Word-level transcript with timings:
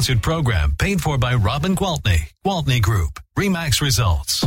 Sponsored 0.00 0.22
program 0.22 0.74
paid 0.78 0.98
for 0.98 1.18
by 1.18 1.34
Robin 1.34 1.76
Gwaltney, 1.76 2.32
Gwaltney 2.42 2.80
Group, 2.80 3.20
Remax 3.36 3.82
Results. 3.82 4.46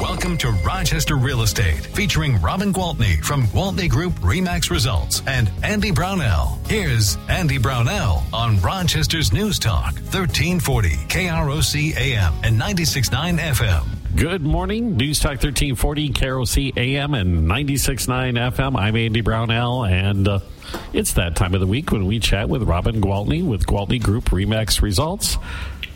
Welcome 0.00 0.36
to 0.38 0.50
Rochester 0.66 1.14
Real 1.14 1.42
Estate, 1.42 1.86
featuring 1.86 2.42
Robin 2.42 2.72
Gwaltney 2.72 3.24
from 3.24 3.44
Gwaltney 3.44 3.88
Group 3.88 4.14
Remax 4.14 4.72
Results 4.72 5.22
and 5.28 5.48
Andy 5.62 5.92
Brownell. 5.92 6.58
Here's 6.66 7.16
Andy 7.28 7.56
Brownell 7.56 8.24
on 8.32 8.60
Rochester's 8.62 9.32
News 9.32 9.60
Talk, 9.60 9.94
1340 9.94 10.88
KROC 10.88 11.96
AM 11.96 12.34
and 12.42 12.60
96.9 12.60 13.38
FM. 13.38 14.03
Good 14.16 14.42
morning. 14.42 14.96
News 14.96 15.18
Talk 15.18 15.42
1340, 15.42 16.10
KROC 16.10 16.78
AM 16.78 17.14
and 17.14 17.48
96.9 17.48 18.52
FM. 18.52 18.78
I'm 18.78 18.94
Andy 18.94 19.22
Brownell, 19.22 19.84
and 19.84 20.28
uh, 20.28 20.38
it's 20.92 21.14
that 21.14 21.34
time 21.34 21.52
of 21.52 21.60
the 21.60 21.66
week 21.66 21.90
when 21.90 22.06
we 22.06 22.20
chat 22.20 22.48
with 22.48 22.62
Robin 22.62 23.00
Gwaltney 23.00 23.44
with 23.44 23.66
Gwaltney 23.66 24.00
Group 24.00 24.26
Remax 24.26 24.82
Results. 24.82 25.36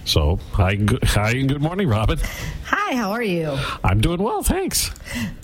So, 0.05 0.41
hi, 0.53 0.75
good, 0.75 1.05
hi, 1.05 1.31
and 1.31 1.49
good 1.49 1.63
morning, 1.63 1.87
Robin. 1.87 2.19
Hi, 2.65 2.97
how 2.97 3.13
are 3.13 3.23
you? 3.23 3.57
I'm 3.85 4.01
doing 4.01 4.21
well, 4.21 4.43
thanks. 4.43 4.91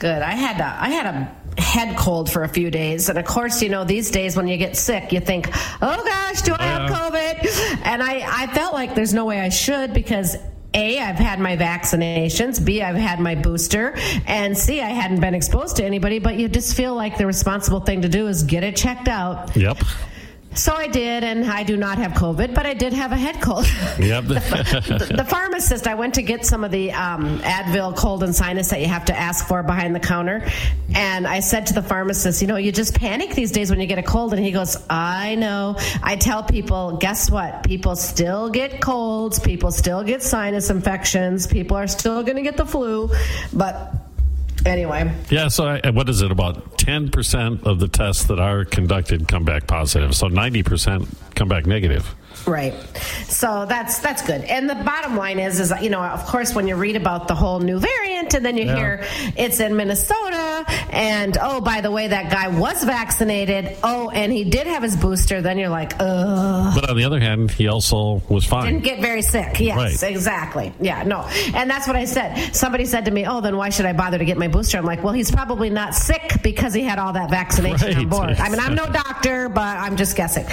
Good. 0.01 0.23
I 0.23 0.33
had 0.33 0.61
a, 0.61 0.65
I 0.67 0.89
had 0.89 1.07
a 1.07 1.61
head 1.61 1.97
cold 1.97 2.29
for 2.29 2.43
a 2.43 2.49
few 2.49 2.73
days, 2.73 3.09
and 3.09 3.19
of 3.21 3.25
course, 3.25 3.63
you 3.63 3.69
know, 3.69 3.85
these 3.85 4.11
days 4.11 4.37
when 4.37 4.49
you 4.49 4.57
get 4.57 4.77
sick, 4.77 5.13
you 5.13 5.21
think, 5.21 5.49
"Oh 5.81 6.05
gosh, 6.05 6.43
do 6.43 6.57
I 6.59 6.65
have 6.65 6.91
COVID?" 6.91 7.85
And 7.85 8.03
I, 8.03 8.25
I 8.27 8.47
felt 8.49 8.75
like 8.75 8.97
there's 8.97 9.15
no 9.15 9.27
way 9.27 9.41
I 9.41 9.51
should 9.51 9.95
because 9.95 10.37
a, 10.75 10.99
I've 10.99 11.17
had 11.17 11.39
my 11.41 11.57
vaccinations. 11.57 12.65
B, 12.65 12.83
I've 12.83 12.97
had 12.97 13.21
my 13.21 13.35
booster. 13.35 13.97
And 14.27 14.57
C, 14.57 14.81
I 14.81 14.91
hadn't 14.91 15.21
been 15.21 15.35
exposed 15.35 15.77
to 15.77 15.85
anybody, 15.85 16.19
but 16.19 16.37
you 16.37 16.49
just 16.49 16.77
feel 16.77 16.95
like 16.95 17.17
the 17.17 17.27
responsible 17.27 17.81
thing 17.81 18.03
to 18.03 18.09
do 18.09 18.27
is 18.27 18.43
get 18.43 18.65
it 18.65 18.77
checked 18.77 19.09
out. 19.09 19.57
Yep. 19.57 19.79
So 20.55 20.75
I 20.75 20.87
did, 20.87 21.25
and 21.25 21.45
I 21.45 21.65
do 21.65 21.77
not 21.77 21.99
have 21.99 22.13
COVID, 22.13 22.55
but 22.55 22.65
I 22.65 22.75
did 22.75 22.93
have 22.93 23.11
a 23.11 23.17
head 23.17 23.41
cold. 23.43 23.67
Yep. 23.99 24.25
the, 24.25 25.15
the, 25.17 25.25
pharmacist, 25.25 25.89
I 25.89 25.95
went 25.95 26.15
to 26.15 26.23
get 26.23 26.47
some 26.47 26.63
of 26.63 26.71
the 26.71 26.93
um, 26.93 27.41
Advil 27.41 27.97
cold 27.97 28.23
and 28.23 28.35
sinus 28.35 28.69
that 28.69 28.81
you 28.81 28.87
have 28.87 29.07
to 29.07 29.17
ask 29.17 29.47
for 29.47 29.63
behind 29.63 29.95
the 29.95 30.01
counter. 30.01 30.49
And 30.95 31.27
I 31.27 31.41
said 31.41 31.67
to 31.67 31.75
the 31.75 31.83
pharmacist, 31.83 32.41
you 32.41 32.47
know, 32.47 32.57
you 32.57 32.71
just 32.71 32.95
panic 32.95 33.35
these 33.35 33.51
days 33.51 33.71
when 33.71 33.81
you 33.81 33.87
get 33.87 33.99
a 33.99 34.03
cold. 34.03 34.33
And 34.33 34.45
he 34.45 34.53
goes, 34.53 34.77
I 34.89 35.35
know. 35.35 35.77
I 36.03 36.17
tell 36.17 36.45
people, 36.45 36.99
guess 36.99 37.31
what? 37.31 37.65
People 37.65 37.97
still 37.97 38.49
get 38.49 38.81
colds, 38.81 39.41
people 39.41 39.73
still 39.73 40.05
get 40.05 40.23
sinus 40.23 40.71
infections, 40.71 41.47
people 41.49 41.77
are 41.77 41.89
still 41.89 42.23
going 42.23 42.37
to 42.37 42.43
get 42.43 42.57
the 42.57 42.67
flu. 42.67 43.11
But 43.53 43.93
anyway. 44.67 45.13
Yeah, 45.31 45.49
so 45.49 45.67
I, 45.67 45.91
what 45.91 46.09
is 46.09 46.23
it? 46.23 46.31
About 46.31 46.79
10% 46.79 47.65
of 47.65 47.79
the 47.81 47.89
tests 47.89 48.25
that 48.25 48.39
are 48.39 48.65
conducted 48.65 49.29
come 49.29 49.45
back 49.45 49.67
positive. 49.67 50.15
So 50.15 50.29
90% 50.29 51.35
come 51.35 51.49
back 51.49 51.67
negative. 51.67 52.15
Right. 52.47 52.75
So 53.29 53.67
that's 53.67 53.99
that's 53.99 54.23
good. 54.23 54.43
And 54.43 54.69
the 54.69 54.75
bottom 54.75 55.17
line 55.17 55.39
is 55.39 55.61
is 55.61 55.73
you 55.81 55.91
know, 55.91 56.01
of 56.01 56.25
course 56.27 56.55
when 56.55 56.69
you 56.69 56.77
read 56.77 56.97
about 56.97 57.29
the 57.29 57.35
whole 57.35 57.61
new 57.61 57.79
variant 57.79 58.35
and 58.35 58.45
then 58.45 58.57
you 58.57 58.65
yeah. 58.65 58.77
hear 58.77 59.05
it's 59.37 59.61
in 59.61 59.77
Minnesota 59.77 60.65
and 60.91 61.37
oh 61.41 61.61
by 61.61 61.81
the 61.81 61.91
way 61.91 62.09
that 62.09 62.31
guy 62.31 62.49
was 62.49 62.85
vaccinated. 62.85 63.77
Oh, 63.83 64.11
and 64.11 64.33
he 64.33 64.45
did 64.45 64.67
have 64.67 64.83
his 64.83 64.97
booster, 64.97 65.41
then 65.41 65.59
you're 65.59 65.69
like, 65.69 65.95
"Ugh." 65.99 66.75
But 66.75 66.91
on 66.91 66.97
the 66.97 67.05
other 67.05 67.21
hand, 67.21 67.51
he 67.51 67.69
also 67.69 68.23
was 68.29 68.45
fine. 68.45 68.73
Didn't 68.73 68.85
get 68.85 69.01
very 69.01 69.23
sick. 69.23 69.61
Yes, 69.61 70.03
right. 70.03 70.11
exactly. 70.11 70.73
Yeah, 70.81 71.03
no. 71.03 71.29
And 71.55 71.71
that's 71.71 71.87
what 71.87 71.97
I 71.97 72.05
said. 72.05 72.55
Somebody 72.55 72.85
said 72.85 73.07
to 73.07 73.11
me, 73.11 73.27
"Oh, 73.27 73.41
then 73.41 73.57
why 73.57 73.71
should 73.71 73.87
I 73.87 73.93
bother 73.93 74.19
to 74.19 74.25
get 74.25 74.37
my 74.37 74.49
booster?" 74.49 74.79
I'm 74.79 74.85
like, 74.85 75.03
"Well, 75.03 75.13
he's 75.13 75.31
probably 75.31 75.71
not 75.71 75.95
sick 75.95 76.43
because 76.43 76.75
he 76.75 76.83
had 76.83 76.99
all 76.99 77.13
that 77.13 77.31
vaccination 77.31 77.89
right. 77.89 77.97
on 77.97 78.09
board." 78.09 78.31
I 78.39 78.49
mean, 78.49 78.61
I'm 78.61 78.75
no 78.75 78.87
doctor, 78.93 79.49
but 79.49 79.79
I'm 79.79 79.97
just 79.97 80.17
guessing. 80.17 80.45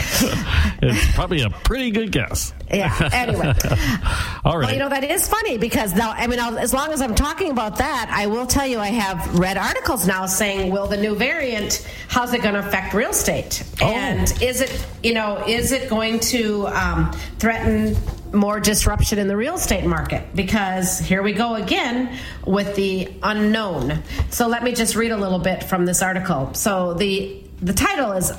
it's 0.81 1.15
probably 1.15 1.41
a 1.41 1.49
pretty 1.49 1.80
good 1.89 2.11
guess. 2.11 2.53
Yeah. 2.71 3.09
Anyway. 3.11 3.53
All 4.45 4.57
right. 4.57 4.65
Well, 4.65 4.73
you 4.73 4.79
know 4.79 4.89
that 4.89 5.03
is 5.03 5.27
funny 5.27 5.57
because 5.57 5.95
now, 5.95 6.11
I 6.11 6.27
mean, 6.27 6.39
I'll, 6.39 6.57
as 6.57 6.73
long 6.73 6.91
as 6.91 7.01
I'm 7.01 7.15
talking 7.15 7.51
about 7.51 7.77
that, 7.77 8.09
I 8.13 8.27
will 8.27 8.45
tell 8.45 8.67
you 8.67 8.79
I 8.79 8.89
have 8.89 9.39
read 9.39 9.57
articles 9.57 10.05
now 10.05 10.25
saying, 10.25 10.71
"Will 10.71 10.87
the 10.87 10.97
new 10.97 11.15
variant? 11.15 11.87
How's 12.07 12.33
it 12.33 12.43
going 12.43 12.53
to 12.53 12.59
affect 12.59 12.93
real 12.93 13.09
estate? 13.09 13.63
Oh. 13.81 13.87
And 13.87 14.31
is 14.41 14.61
it, 14.61 14.85
you 15.01 15.13
know, 15.13 15.43
is 15.47 15.71
it 15.71 15.89
going 15.89 16.19
to 16.19 16.67
um, 16.67 17.11
threaten?" 17.39 17.95
more 18.33 18.61
disruption 18.61 19.19
in 19.19 19.27
the 19.27 19.35
real 19.35 19.55
estate 19.55 19.85
market 19.85 20.33
because 20.33 20.99
here 20.99 21.21
we 21.21 21.33
go 21.33 21.55
again 21.55 22.17
with 22.45 22.75
the 22.77 23.11
unknown. 23.23 24.01
So 24.29 24.47
let 24.47 24.63
me 24.63 24.71
just 24.71 24.95
read 24.95 25.11
a 25.11 25.17
little 25.17 25.37
bit 25.37 25.65
from 25.65 25.85
this 25.85 26.01
article. 26.01 26.53
So 26.53 26.93
the 26.93 27.43
the 27.61 27.73
title 27.73 28.13
is 28.13 28.31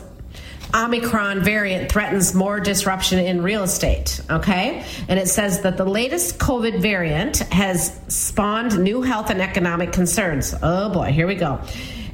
Omicron 0.74 1.42
variant 1.42 1.90
threatens 1.90 2.34
more 2.34 2.58
disruption 2.58 3.18
in 3.18 3.42
real 3.42 3.62
estate. 3.62 4.20
Okay. 4.30 4.84
And 5.08 5.18
it 5.18 5.28
says 5.28 5.60
that 5.62 5.76
the 5.76 5.84
latest 5.84 6.38
COVID 6.38 6.80
variant 6.80 7.38
has 7.52 7.98
spawned 8.08 8.78
new 8.78 9.02
health 9.02 9.30
and 9.30 9.42
economic 9.42 9.92
concerns. 9.92 10.54
Oh 10.62 10.88
boy, 10.88 11.12
here 11.12 11.26
we 11.26 11.34
go. 11.34 11.60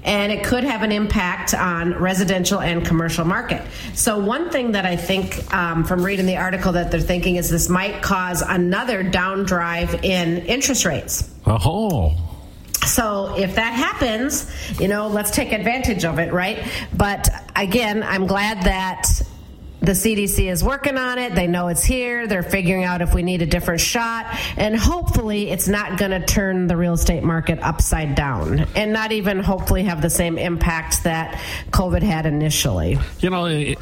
And 0.05 0.33
it 0.33 0.45
could 0.45 0.65
have 0.65 0.83
an 0.83 0.93
impact 0.93 1.55
on 1.55 1.95
residential 1.95 2.61
and 2.61 2.85
commercial 2.85 3.25
market. 3.25 3.63
So 3.95 4.19
one 4.19 4.51
thing 4.51 4.73
that 4.73 4.87
I 4.87 4.97
think 4.97 5.53
um, 5.53 5.85
from 5.85 6.05
reading 6.05 6.27
the 6.27 6.37
article 6.37 6.73
that 6.73 6.91
they're 6.91 7.01
thinking 7.01 7.37
is 7.37 7.51
this 7.51 7.69
might 7.69 8.03
cause 8.03 8.43
another 8.43 9.03
down 9.03 9.45
drive 9.45 10.05
in 10.05 10.39
interest 10.47 10.85
rates. 10.85 11.29
Oh. 11.47 12.28
So 12.89 13.35
if 13.37 13.55
that 13.57 13.73
happens, 13.75 14.51
you 14.81 14.89
know, 14.89 15.09
let's 15.09 15.31
take 15.31 15.53
advantage 15.53 16.05
of 16.05 16.19
it, 16.19 16.33
right? 16.33 16.67
But 16.97 17.29
again, 17.55 18.03
I'm 18.03 18.27
glad 18.27 18.63
that 18.65 19.07
the 19.81 19.93
CDC 19.93 20.51
is 20.51 20.65
working 20.65 20.99
on 20.99 21.19
it. 21.19 21.35
They 21.35 21.47
know 21.47 21.69
it's 21.69 21.85
here. 21.85 22.27
They're 22.27 22.43
figuring 22.43 22.83
out 22.85 23.01
if 23.01 23.15
we 23.15 23.23
need 23.23 23.43
a 23.43 23.47
different 23.47 23.81
shot. 23.81 24.27
And 24.57 24.77
hopefully, 24.77 25.51
it's 25.51 25.69
not 25.69 25.99
going 25.99 26.11
to 26.11 26.25
turn 26.27 26.67
the 26.67 26.77
real 26.77 26.95
estate 26.95 27.23
market 27.23 27.61
upside 27.63 28.15
down 28.17 28.67
and 28.75 28.93
not 28.93 29.13
even 29.13 29.39
hopefully 29.39 29.85
have 29.85 30.03
the 30.03 30.11
same 30.11 30.37
impact 30.37 31.05
that 31.05 31.41
COVID 31.71 32.03
had 32.03 32.27
initially. 32.27 32.99
You 33.21 33.31
know, 33.31 33.47
it- 33.47 33.79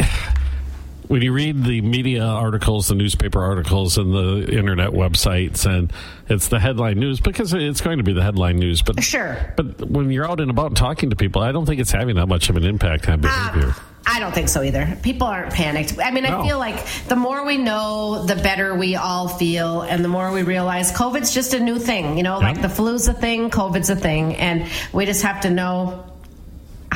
when 1.08 1.22
you 1.22 1.32
read 1.32 1.64
the 1.64 1.80
media 1.80 2.24
articles, 2.24 2.88
the 2.88 2.94
newspaper 2.94 3.42
articles, 3.42 3.98
and 3.98 4.12
the 4.12 4.56
internet 4.56 4.90
websites, 4.90 5.66
and 5.66 5.92
it's 6.28 6.48
the 6.48 6.58
headline 6.58 6.98
news 6.98 7.20
because 7.20 7.52
it's 7.54 7.80
going 7.80 7.98
to 7.98 8.04
be 8.04 8.12
the 8.12 8.22
headline 8.22 8.58
news. 8.58 8.82
But 8.82 9.02
sure, 9.02 9.52
but 9.56 9.88
when 9.88 10.10
you're 10.10 10.28
out 10.28 10.40
and 10.40 10.50
about 10.50 10.68
and 10.68 10.76
talking 10.76 11.10
to 11.10 11.16
people, 11.16 11.42
I 11.42 11.52
don't 11.52 11.66
think 11.66 11.80
it's 11.80 11.92
having 11.92 12.16
that 12.16 12.26
much 12.26 12.50
of 12.50 12.56
an 12.56 12.64
impact 12.64 13.08
on 13.08 13.20
behavior. 13.20 13.70
Uh, 13.70 13.80
I 14.08 14.20
don't 14.20 14.32
think 14.32 14.48
so 14.48 14.62
either. 14.62 14.96
People 15.02 15.26
aren't 15.26 15.52
panicked. 15.52 15.98
I 15.98 16.12
mean, 16.12 16.24
no. 16.24 16.40
I 16.40 16.46
feel 16.46 16.58
like 16.58 16.86
the 17.08 17.16
more 17.16 17.44
we 17.44 17.58
know, 17.58 18.24
the 18.24 18.36
better 18.36 18.74
we 18.74 18.94
all 18.94 19.26
feel, 19.26 19.82
and 19.82 20.04
the 20.04 20.08
more 20.08 20.30
we 20.30 20.42
realize 20.42 20.92
COVID's 20.92 21.34
just 21.34 21.54
a 21.54 21.60
new 21.60 21.78
thing. 21.78 22.16
You 22.16 22.22
know, 22.22 22.40
yep. 22.40 22.54
like 22.54 22.62
the 22.62 22.68
flu's 22.68 23.08
a 23.08 23.12
thing, 23.12 23.50
COVID's 23.50 23.90
a 23.90 23.96
thing, 23.96 24.36
and 24.36 24.68
we 24.92 25.06
just 25.06 25.22
have 25.22 25.40
to 25.40 25.50
know 25.50 26.04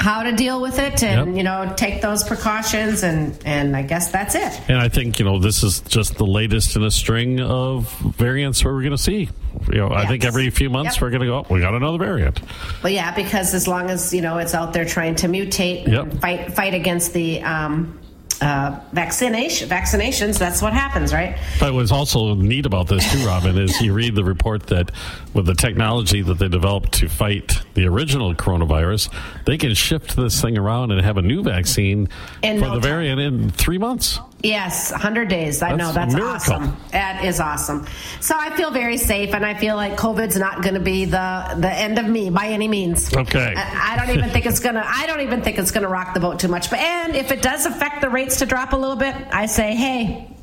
how 0.00 0.22
to 0.22 0.32
deal 0.32 0.62
with 0.62 0.78
it 0.78 1.02
and 1.02 1.28
yep. 1.28 1.36
you 1.36 1.42
know 1.42 1.74
take 1.76 2.00
those 2.00 2.24
precautions 2.24 3.02
and 3.02 3.38
and 3.44 3.76
I 3.76 3.82
guess 3.82 4.10
that's 4.10 4.34
it. 4.34 4.60
And 4.68 4.78
I 4.78 4.88
think 4.88 5.18
you 5.18 5.26
know 5.26 5.38
this 5.38 5.62
is 5.62 5.80
just 5.80 6.16
the 6.16 6.24
latest 6.24 6.74
in 6.74 6.82
a 6.82 6.90
string 6.90 7.38
of 7.40 7.92
variants 8.16 8.64
where 8.64 8.72
we're 8.72 8.80
going 8.80 8.92
to 8.92 8.98
see. 8.98 9.28
You 9.70 9.78
know, 9.78 9.90
yes. 9.90 10.04
I 10.04 10.08
think 10.08 10.24
every 10.24 10.48
few 10.48 10.70
months 10.70 10.96
yep. 10.96 11.02
we're 11.02 11.10
going 11.10 11.20
to 11.20 11.26
go. 11.26 11.38
Oh, 11.40 11.54
we 11.54 11.60
got 11.60 11.74
another 11.74 11.98
variant. 11.98 12.40
Well, 12.82 12.92
yeah, 12.92 13.14
because 13.14 13.52
as 13.52 13.68
long 13.68 13.90
as 13.90 14.14
you 14.14 14.22
know 14.22 14.38
it's 14.38 14.54
out 14.54 14.72
there 14.72 14.86
trying 14.86 15.16
to 15.16 15.28
mutate, 15.28 15.86
yep. 15.86 16.10
fight 16.20 16.54
fight 16.54 16.72
against 16.72 17.12
the 17.12 17.42
um, 17.42 17.99
uh, 18.40 18.80
vaccination 18.92 19.68
vaccinations 19.68 20.38
that's 20.38 20.62
what 20.62 20.72
happens 20.72 21.12
right 21.12 21.38
but 21.58 21.74
what's 21.74 21.92
also 21.92 22.34
neat 22.34 22.66
about 22.66 22.88
this 22.88 23.10
too 23.12 23.24
robin 23.26 23.58
is 23.58 23.80
you 23.80 23.92
read 23.92 24.14
the 24.14 24.24
report 24.24 24.66
that 24.68 24.90
with 25.34 25.46
the 25.46 25.54
technology 25.54 26.22
that 26.22 26.38
they 26.38 26.48
developed 26.48 26.92
to 26.92 27.08
fight 27.08 27.60
the 27.74 27.86
original 27.86 28.34
coronavirus 28.34 29.12
they 29.46 29.58
can 29.58 29.74
shift 29.74 30.16
this 30.16 30.40
thing 30.40 30.56
around 30.56 30.90
and 30.90 31.00
have 31.02 31.16
a 31.16 31.22
new 31.22 31.42
vaccine 31.42 32.08
in 32.42 32.58
for 32.58 32.66
no 32.66 32.74
the 32.74 32.80
time. 32.80 32.82
variant 32.82 33.20
in 33.20 33.50
three 33.50 33.78
months 33.78 34.18
Yes, 34.42 34.90
100 34.90 35.28
days. 35.28 35.62
I 35.62 35.74
know 35.76 35.92
that's 35.92 36.14
awesome. 36.14 36.76
That 36.92 37.24
is 37.24 37.40
awesome. 37.40 37.86
So 38.20 38.34
I 38.38 38.56
feel 38.56 38.70
very 38.70 38.96
safe, 38.96 39.34
and 39.34 39.44
I 39.44 39.54
feel 39.54 39.76
like 39.76 39.96
COVID's 39.96 40.36
not 40.36 40.62
going 40.62 40.74
to 40.74 40.80
be 40.80 41.04
the 41.04 41.56
the 41.58 41.70
end 41.70 41.98
of 41.98 42.06
me 42.06 42.30
by 42.30 42.46
any 42.46 42.68
means. 42.68 43.14
Okay. 43.14 43.54
I, 43.56 43.92
I 43.92 43.96
don't 43.96 44.16
even 44.16 44.30
think 44.30 44.46
it's 44.46 44.60
gonna. 44.60 44.84
I 44.86 45.06
don't 45.06 45.20
even 45.20 45.42
think 45.42 45.58
it's 45.58 45.70
gonna 45.70 45.88
rock 45.88 46.14
the 46.14 46.20
boat 46.20 46.38
too 46.38 46.48
much. 46.48 46.70
But 46.70 46.78
and 46.78 47.16
if 47.16 47.30
it 47.30 47.42
does 47.42 47.66
affect 47.66 48.00
the 48.00 48.08
rates 48.08 48.38
to 48.38 48.46
drop 48.46 48.72
a 48.72 48.76
little 48.76 48.96
bit, 48.96 49.14
I 49.30 49.46
say, 49.46 49.74
hey, 49.74 50.34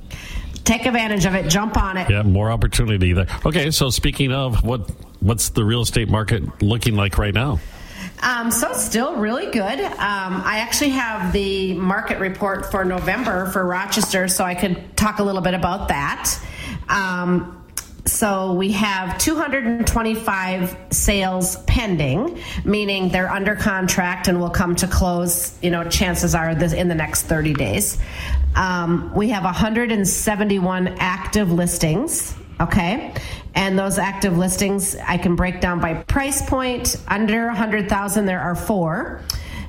take 0.64 0.86
advantage 0.86 1.26
of 1.26 1.34
it. 1.34 1.50
Jump 1.50 1.78
on 1.82 1.98
it. 1.98 2.10
Yeah, 2.10 2.24
more 2.24 2.52
opportunity 2.52 3.14
there. 3.14 3.28
Okay, 3.46 3.72
so 3.72 3.90
speaking 3.90 4.32
of 4.32 4.64
what, 4.64 4.92
what's 5.22 5.50
the 5.50 5.64
real 5.64 5.82
estate 5.82 6.10
market 6.10 6.62
looking 6.62 6.96
like 6.96 7.18
right 7.18 7.34
now? 7.34 7.60
Um, 8.22 8.52
so 8.52 8.74
still 8.74 9.16
really 9.16 9.52
good. 9.52 9.80
Um, 9.80 10.42
I 10.44 10.60
actually 10.60 10.90
have 10.92 11.34
the 11.34 11.74
market 11.76 12.20
report 12.20 12.72
for 12.72 12.84
November 12.84 13.46
for 13.48 13.66
Rochester, 13.66 14.28
so 14.28 14.44
I 14.44 14.56
could 14.56 14.98
talk 14.98 15.20
a 15.20 15.24
little 15.24 15.42
bit 15.42 15.54
about 15.54 15.90
that. 15.90 16.40
Um, 16.90 17.54
so 18.08 18.54
we 18.54 18.72
have 18.72 19.18
225 19.18 20.78
sales 20.92 21.58
pending, 21.66 22.40
meaning 22.64 23.10
they're 23.10 23.30
under 23.30 23.56
contract 23.56 24.30
and 24.30 24.40
will 24.40 24.50
come 24.50 24.76
to 24.78 24.88
close. 24.88 25.58
You 25.62 25.72
know, 25.72 25.84
chances 25.84 26.34
are 26.34 26.56
this 26.56 26.74
in 26.74 26.88
the 26.88 26.96
next 26.96 27.24
30 27.24 27.54
days. 27.54 28.00
Um, 28.56 29.14
we 29.14 29.30
have 29.30 29.44
171 29.44 30.88
active 31.00 31.52
listings. 31.52 32.34
Okay, 32.60 33.14
and 33.58 33.78
those 33.78 33.98
active 33.98 34.38
listings 34.38 34.96
I 34.96 35.18
can 35.18 35.36
break 35.36 35.62
down 35.62 35.82
by 35.82 35.96
price 35.96 36.48
point. 36.48 36.96
Under 37.08 37.48
100,000, 37.48 38.28
there 38.28 38.40
are 38.40 38.54
four. 38.54 39.24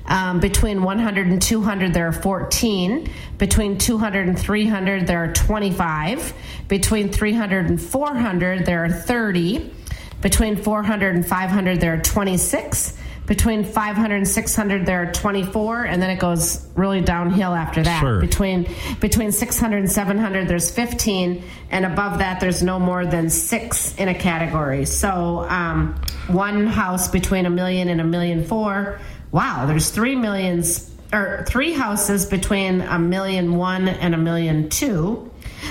Um, 0.04 0.40
between 0.40 0.82
100 0.82 1.26
and 1.28 1.40
200, 1.40 1.94
there 1.94 2.06
are 2.06 2.12
14. 2.12 3.10
Between 3.38 3.78
200 3.78 4.28
and 4.28 4.38
300, 4.38 5.06
there 5.06 5.24
are 5.24 5.32
25. 5.32 6.34
Between 6.68 7.10
300 7.10 7.70
and 7.70 7.80
400, 7.80 8.66
there 8.66 8.84
are 8.84 8.90
30. 8.90 9.74
Between 10.20 10.56
400 10.56 11.14
and 11.14 11.26
500, 11.26 11.80
there 11.80 11.94
are 11.94 12.02
26. 12.02 12.92
Between 13.28 13.62
500 13.62 14.16
and 14.16 14.26
600, 14.26 14.86
there 14.86 15.02
are 15.02 15.12
24, 15.12 15.84
and 15.84 16.02
then 16.02 16.10
it 16.10 16.18
goes 16.18 16.66
really 16.74 17.02
downhill 17.02 17.54
after 17.54 17.82
that. 17.82 18.00
Sure. 18.00 18.20
Between 18.20 18.66
between 19.00 19.32
600 19.32 19.76
and 19.76 19.90
700, 19.90 20.48
there's 20.48 20.70
15, 20.70 21.44
and 21.70 21.84
above 21.84 22.18
that, 22.18 22.40
there's 22.40 22.62
no 22.62 22.78
more 22.80 23.04
than 23.04 23.28
six 23.28 23.94
in 23.96 24.08
a 24.08 24.14
category. 24.14 24.86
So 24.86 25.46
um, 25.48 26.00
one 26.28 26.66
house 26.66 27.08
between 27.08 27.44
a 27.44 27.50
million 27.50 27.90
and 27.90 28.00
a 28.00 28.04
million 28.04 28.44
four. 28.44 28.98
Wow, 29.30 29.66
there's 29.66 29.90
three 29.90 30.16
millions 30.16 30.90
or 31.12 31.44
three 31.46 31.72
houses 31.72 32.26
between 32.26 32.80
a 32.80 32.98
million 32.98 33.56
one 33.56 33.88
and 33.88 34.14
a 34.14 34.18
million 34.18 34.70
two. 34.70 35.30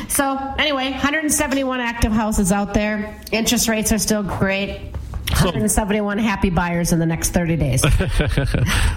So 0.09 0.37
anyway, 0.57 0.91
171 0.91 1.79
active 1.79 2.11
houses 2.11 2.51
out 2.51 2.73
there. 2.73 3.19
Interest 3.31 3.67
rates 3.67 3.91
are 3.91 3.97
still 3.97 4.23
great. 4.23 4.93
171 5.45 6.17
happy 6.17 6.49
buyers 6.49 6.91
in 6.91 6.99
the 6.99 7.05
next 7.05 7.29
30 7.31 7.55
days. 7.55 7.83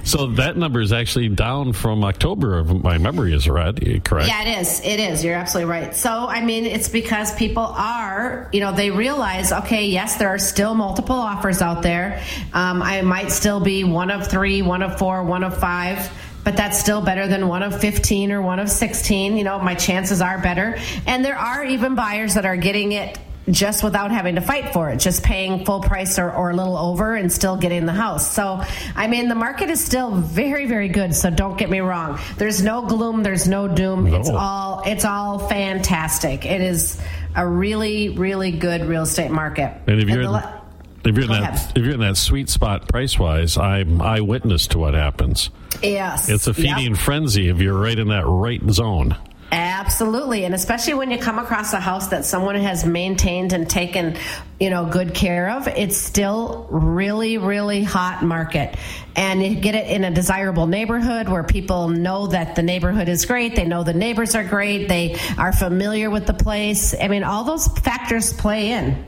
So 0.02 0.26
that 0.26 0.56
number 0.56 0.80
is 0.80 0.92
actually 0.92 1.28
down 1.28 1.72
from 1.72 2.02
October, 2.02 2.58
if 2.60 2.68
my 2.68 2.98
memory 2.98 3.32
is 3.32 3.48
right, 3.48 3.74
correct? 4.04 4.28
Yeah, 4.28 4.42
it 4.42 4.60
is. 4.60 4.80
It 4.80 4.98
is. 4.98 5.22
You're 5.22 5.34
absolutely 5.36 5.70
right. 5.70 5.94
So, 5.94 6.10
I 6.10 6.44
mean, 6.44 6.64
it's 6.64 6.88
because 6.88 7.34
people 7.36 7.62
are, 7.62 8.48
you 8.52 8.60
know, 8.60 8.72
they 8.72 8.90
realize, 8.90 9.52
okay, 9.52 9.86
yes, 9.86 10.16
there 10.16 10.28
are 10.28 10.38
still 10.38 10.74
multiple 10.74 11.14
offers 11.14 11.62
out 11.62 11.82
there. 11.82 12.22
Um, 12.52 12.82
I 12.82 13.02
might 13.02 13.30
still 13.30 13.60
be 13.60 13.84
one 13.84 14.10
of 14.10 14.26
three, 14.26 14.62
one 14.62 14.82
of 14.82 14.98
four, 14.98 15.22
one 15.22 15.44
of 15.44 15.56
five. 15.58 16.10
But 16.42 16.56
that's 16.56 16.78
still 16.78 17.02
better 17.02 17.28
than 17.28 17.46
one 17.48 17.62
of 17.62 17.78
15 17.78 18.32
or 18.32 18.40
one 18.40 18.58
of 18.58 18.70
16. 18.70 19.36
You 19.36 19.44
know, 19.44 19.58
my 19.58 19.74
chances 19.74 20.22
are 20.22 20.38
better. 20.38 20.78
And 21.06 21.22
there 21.24 21.36
are 21.36 21.62
even 21.64 21.94
buyers 21.94 22.34
that 22.34 22.46
are 22.46 22.56
getting 22.56 22.92
it 22.92 23.18
just 23.50 23.82
without 23.82 24.10
having 24.10 24.34
to 24.36 24.40
fight 24.40 24.72
for 24.72 24.90
it, 24.90 24.98
just 24.98 25.22
paying 25.22 25.64
full 25.64 25.80
price 25.80 26.18
or, 26.18 26.30
or 26.32 26.50
a 26.50 26.54
little 26.56 26.76
over 26.76 27.14
and 27.14 27.32
still 27.32 27.56
getting 27.56 27.86
the 27.86 27.92
house. 27.92 28.30
So, 28.32 28.62
I 28.96 29.06
mean, 29.06 29.28
the 29.28 29.34
market 29.34 29.70
is 29.70 29.84
still 29.84 30.10
very, 30.12 30.66
very 30.66 30.88
good. 30.88 31.14
So 31.14 31.30
don't 31.30 31.56
get 31.58 31.70
me 31.70 31.80
wrong. 31.80 32.18
There's 32.36 32.62
no 32.62 32.82
gloom. 32.86 33.22
There's 33.22 33.48
no 33.48 33.68
doom. 33.68 34.04
No. 34.10 34.16
It's 34.16 34.30
all, 34.30 34.82
it's 34.86 35.04
all 35.04 35.38
fantastic. 35.48 36.44
It 36.46 36.60
is 36.60 37.00
a 37.36 37.46
really, 37.46 38.10
really 38.10 38.52
good 38.52 38.84
real 38.86 39.02
estate 39.02 39.30
market. 39.30 39.72
And 39.86 40.00
if 40.00 40.08
you're 40.08 40.26
the 40.26 40.60
in, 41.04 41.10
if 41.10 41.16
you're 41.16 41.24
in 41.24 41.30
that 41.42 41.72
if 41.76 41.82
you're 41.84 41.94
in 41.94 42.00
that 42.00 42.16
sweet 42.16 42.48
spot 42.50 42.88
price 42.88 43.18
wise, 43.18 43.56
I'm 43.56 44.02
eyewitness 44.02 44.66
to 44.68 44.78
what 44.78 44.94
happens. 44.94 45.50
yes. 45.82 46.28
It's 46.28 46.46
a 46.46 46.50
Yep. 46.50 46.76
feeding 46.76 46.94
frenzy 46.94 47.48
if 47.48 47.58
you're 47.60 47.78
right 47.78 47.98
in 47.98 48.08
that 48.08 48.26
right 48.26 48.60
zone. 48.70 49.16
Absolutely. 49.52 50.44
And 50.44 50.54
especially 50.54 50.94
when 50.94 51.10
you 51.10 51.18
come 51.18 51.38
across 51.38 51.72
a 51.72 51.80
house 51.80 52.08
that 52.08 52.24
someone 52.24 52.54
has 52.54 52.84
maintained 52.84 53.52
and 53.52 53.68
taken, 53.68 54.16
you 54.60 54.70
know, 54.70 54.86
good 54.86 55.12
care 55.14 55.50
of, 55.50 55.66
it's 55.66 55.96
still 55.96 56.68
really, 56.70 57.36
really 57.38 57.82
hot 57.82 58.22
market. 58.22 58.76
And 59.16 59.42
you 59.42 59.56
get 59.56 59.74
it 59.74 59.88
in 59.88 60.04
a 60.04 60.10
desirable 60.10 60.68
neighborhood 60.68 61.28
where 61.28 61.42
people 61.42 61.88
know 61.88 62.28
that 62.28 62.54
the 62.54 62.62
neighborhood 62.62 63.08
is 63.08 63.26
great. 63.26 63.56
They 63.56 63.64
know 63.64 63.82
the 63.82 63.92
neighbors 63.92 64.36
are 64.36 64.44
great. 64.44 64.88
They 64.88 65.16
are 65.36 65.52
familiar 65.52 66.10
with 66.10 66.26
the 66.26 66.34
place. 66.34 66.94
I 66.94 67.08
mean, 67.08 67.24
all 67.24 67.42
those 67.42 67.66
factors 67.66 68.32
play 68.32 68.70
in. 68.70 69.04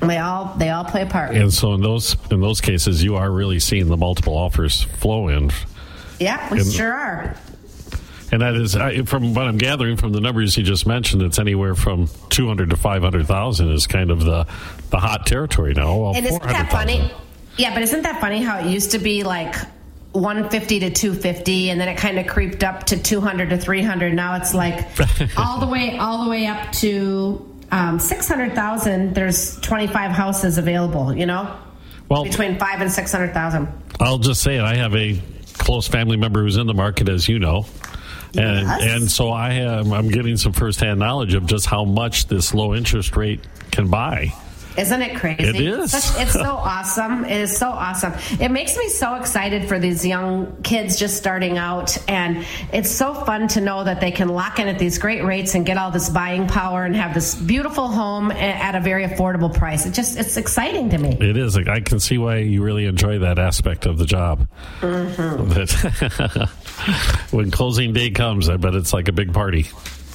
They 0.00 0.18
all 0.18 0.54
they 0.58 0.68
all 0.70 0.84
play 0.84 1.02
a 1.02 1.06
part. 1.06 1.34
And 1.34 1.52
so 1.52 1.72
in 1.72 1.80
those 1.80 2.16
in 2.30 2.40
those 2.40 2.60
cases, 2.60 3.02
you 3.02 3.16
are 3.16 3.30
really 3.30 3.60
seeing 3.60 3.86
the 3.88 3.96
multiple 3.96 4.36
offers 4.36 4.82
flow 4.82 5.28
in, 5.28 5.50
Yeah, 6.18 6.52
we 6.52 6.60
And- 6.60 6.72
sure 6.72 6.92
are. 6.92 7.36
And 8.32 8.42
that 8.42 8.54
is 8.54 8.74
I- 8.76 9.02
from 9.02 9.34
what 9.34 9.46
I'm 9.46 9.58
gathering 9.58 9.96
from 9.96 10.12
the 10.12 10.20
numbers 10.20 10.56
you 10.56 10.62
just 10.62 10.86
mentioned. 10.86 11.22
It's 11.22 11.38
anywhere 11.38 11.74
from 11.74 12.08
200 12.30 12.70
to 12.70 12.76
500 12.76 13.26
thousand 13.26 13.70
is 13.72 13.86
kind 13.86 14.10
of 14.10 14.20
the 14.24 14.46
the 14.90 14.98
hot 14.98 15.26
territory 15.26 15.74
now. 15.74 15.96
Well, 15.96 16.14
And 16.16 16.26
isn't 16.26 16.42
that 16.42 16.70
400,000. 16.70 16.98
funny? 16.98 17.14
Yeah, 17.56 17.72
but 17.74 17.82
isn't 17.82 18.02
that 18.02 18.20
funny 18.20 18.42
how 18.42 18.58
it 18.60 18.66
used 18.66 18.90
to 18.92 18.98
be 18.98 19.22
like 19.22 19.54
150 20.12 20.80
to 20.80 20.90
250 20.90 21.70
and 21.70 21.80
then 21.80 21.88
it 21.88 21.96
kind 21.98 22.18
of 22.18 22.26
creeped 22.26 22.64
up 22.64 22.84
to 22.86 22.96
200 23.02 23.50
to 23.50 23.58
300 23.58 24.14
now 24.14 24.36
it's 24.36 24.54
like 24.54 24.86
all 25.36 25.60
the 25.60 25.66
way 25.66 25.98
all 25.98 26.24
the 26.24 26.30
way 26.30 26.46
up 26.46 26.72
to 26.72 27.46
um, 27.70 27.98
600,000 27.98 29.14
there's 29.14 29.60
25 29.60 30.10
houses 30.12 30.56
available 30.56 31.14
you 31.14 31.26
know 31.26 31.54
Well, 32.08 32.24
between 32.24 32.58
5 32.58 32.80
and 32.80 32.90
600,000 32.90 33.68
I'll 34.00 34.18
just 34.18 34.42
say 34.42 34.56
it. 34.56 34.62
I 34.62 34.76
have 34.76 34.94
a 34.94 35.20
close 35.58 35.88
family 35.88 36.16
member 36.18 36.42
who's 36.42 36.58
in 36.58 36.66
the 36.66 36.74
market, 36.74 37.08
as 37.08 37.28
you 37.30 37.38
know. 37.38 37.64
And, 38.38 38.66
Yes. 38.66 38.82
and 38.82 39.10
so 39.10 39.30
I 39.30 39.50
am, 39.54 39.92
I'm 39.92 40.08
getting 40.08 40.36
some 40.36 40.52
firsthand 40.52 40.98
knowledge 41.00 41.34
of 41.34 41.46
just 41.46 41.66
how 41.66 41.84
much 41.84 42.26
this 42.28 42.52
low 42.54 42.74
interest 42.74 43.16
rate 43.16 43.40
can 43.70 43.88
buy. 43.88 44.32
Isn't 44.78 45.02
it 45.02 45.16
crazy? 45.16 45.42
It 45.44 45.56
is. 45.56 45.92
Such- 45.92 46.22
it's 46.22 46.32
so 46.32 46.56
awesome. 46.56 47.24
It 47.24 47.40
is 47.40 47.56
so 47.56 47.68
awesome. 47.68 48.12
It 48.40 48.50
makes 48.50 48.76
me 48.76 48.88
so 48.88 49.14
excited 49.14 49.68
for 49.68 49.78
these 49.78 50.04
young 50.04 50.62
kids 50.62 50.96
just 50.98 51.16
starting 51.16 51.58
out. 51.58 51.96
And 52.08 52.44
it's 52.72 52.90
so 52.90 53.14
fun 53.14 53.48
to 53.48 53.60
know 53.60 53.84
that 53.84 54.00
they 54.00 54.10
can 54.10 54.28
lock 54.28 54.58
in 54.58 54.68
at 54.68 54.78
these 54.78 54.98
great 54.98 55.24
rates 55.24 55.54
and 55.54 55.64
get 55.64 55.76
all 55.78 55.90
this 55.90 56.08
buying 56.08 56.46
power 56.46 56.84
and 56.84 56.94
have 56.96 57.14
this 57.14 57.34
beautiful 57.34 57.88
home 57.88 58.30
at 58.30 58.74
a 58.74 58.80
very 58.80 59.04
affordable 59.06 59.52
price. 59.52 59.86
It 59.86 59.92
just, 59.92 60.18
it's 60.18 60.36
exciting 60.36 60.90
to 60.90 60.98
me. 60.98 61.16
It 61.20 61.36
is. 61.36 61.56
I 61.56 61.80
can 61.80 62.00
see 62.00 62.18
why 62.18 62.38
you 62.38 62.62
really 62.62 62.86
enjoy 62.86 63.20
that 63.20 63.38
aspect 63.38 63.86
of 63.86 63.98
the 63.98 64.06
job. 64.06 64.48
Mm-hmm. 64.80 66.44
When 67.30 67.50
closing 67.50 67.92
day 67.92 68.10
comes, 68.10 68.48
I 68.48 68.56
bet 68.56 68.74
it's 68.74 68.92
like 68.92 69.08
a 69.08 69.12
big 69.12 69.32
party. 69.32 69.66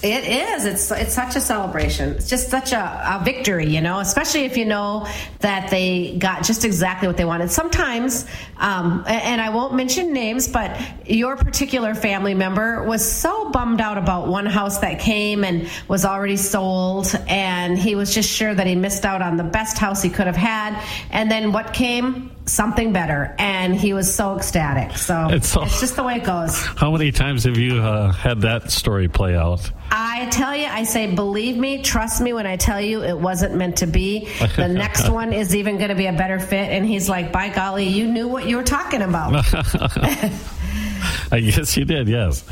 It 0.03 0.23
is. 0.25 0.65
It's 0.65 0.89
it's 0.91 1.13
such 1.13 1.35
a 1.35 1.39
celebration. 1.41 2.15
It's 2.15 2.27
just 2.29 2.49
such 2.49 2.71
a, 2.73 2.79
a 2.79 3.23
victory, 3.23 3.67
you 3.67 3.81
know. 3.81 3.99
Especially 3.99 4.45
if 4.45 4.57
you 4.57 4.65
know 4.65 5.07
that 5.39 5.69
they 5.69 6.15
got 6.17 6.43
just 6.43 6.65
exactly 6.65 7.07
what 7.07 7.17
they 7.17 7.25
wanted. 7.25 7.51
Sometimes, 7.51 8.25
um, 8.57 9.03
and 9.07 9.39
I 9.39 9.49
won't 9.49 9.75
mention 9.75 10.11
names, 10.11 10.47
but 10.47 10.75
your 11.07 11.35
particular 11.35 11.93
family 11.93 12.33
member 12.33 12.83
was 12.83 13.07
so 13.09 13.51
bummed 13.51 13.79
out 13.79 13.99
about 13.99 14.27
one 14.27 14.47
house 14.47 14.79
that 14.79 14.99
came 14.99 15.43
and 15.43 15.69
was 15.87 16.03
already 16.03 16.37
sold, 16.37 17.13
and 17.27 17.77
he 17.77 17.93
was 17.93 18.13
just 18.13 18.29
sure 18.29 18.55
that 18.55 18.65
he 18.65 18.75
missed 18.75 19.05
out 19.05 19.21
on 19.21 19.37
the 19.37 19.43
best 19.43 19.77
house 19.77 20.01
he 20.01 20.09
could 20.09 20.25
have 20.25 20.35
had. 20.35 20.83
And 21.11 21.29
then 21.29 21.51
what 21.51 21.73
came? 21.73 22.31
Something 22.47 22.91
better, 22.91 23.35
and 23.37 23.75
he 23.75 23.93
was 23.93 24.13
so 24.13 24.35
ecstatic. 24.35 24.97
So 24.97 25.27
It's 25.29 25.47
so- 25.47 25.61
it's 25.61 25.79
just 25.79 25.95
the 25.95 26.01
way 26.03 26.15
it 26.15 26.23
goes. 26.23 26.59
How 26.75 26.91
many 26.91 27.11
times 27.11 27.43
have 27.43 27.55
you 27.55 27.75
uh, 27.77 28.11
had 28.11 28.41
that 28.41 28.71
story 28.71 29.07
play 29.07 29.35
out? 29.37 29.69
I 29.93 30.27
tell 30.31 30.55
you, 30.55 30.67
I 30.67 30.83
say, 30.83 31.13
believe 31.13 31.57
me, 31.57 31.81
trust 31.83 32.21
me 32.21 32.31
when 32.31 32.47
I 32.47 32.55
tell 32.55 32.79
you 32.79 33.03
it 33.03 33.17
wasn't 33.17 33.55
meant 33.55 33.77
to 33.77 33.87
be. 33.87 34.29
The 34.55 34.67
next 34.69 35.09
one 35.09 35.33
is 35.33 35.53
even 35.53 35.77
going 35.77 35.89
to 35.89 35.95
be 35.95 36.05
a 36.05 36.13
better 36.13 36.39
fit. 36.39 36.69
And 36.69 36.85
he's 36.85 37.09
like, 37.09 37.33
by 37.33 37.49
golly, 37.49 37.87
you 37.87 38.07
knew 38.07 38.27
what 38.27 38.47
you 38.47 38.55
were 38.55 38.63
talking 38.63 39.01
about. 39.01 39.45
I 41.33 41.39
guess 41.39 41.77
you 41.77 41.85
did. 41.85 42.07
Yes, 42.07 42.43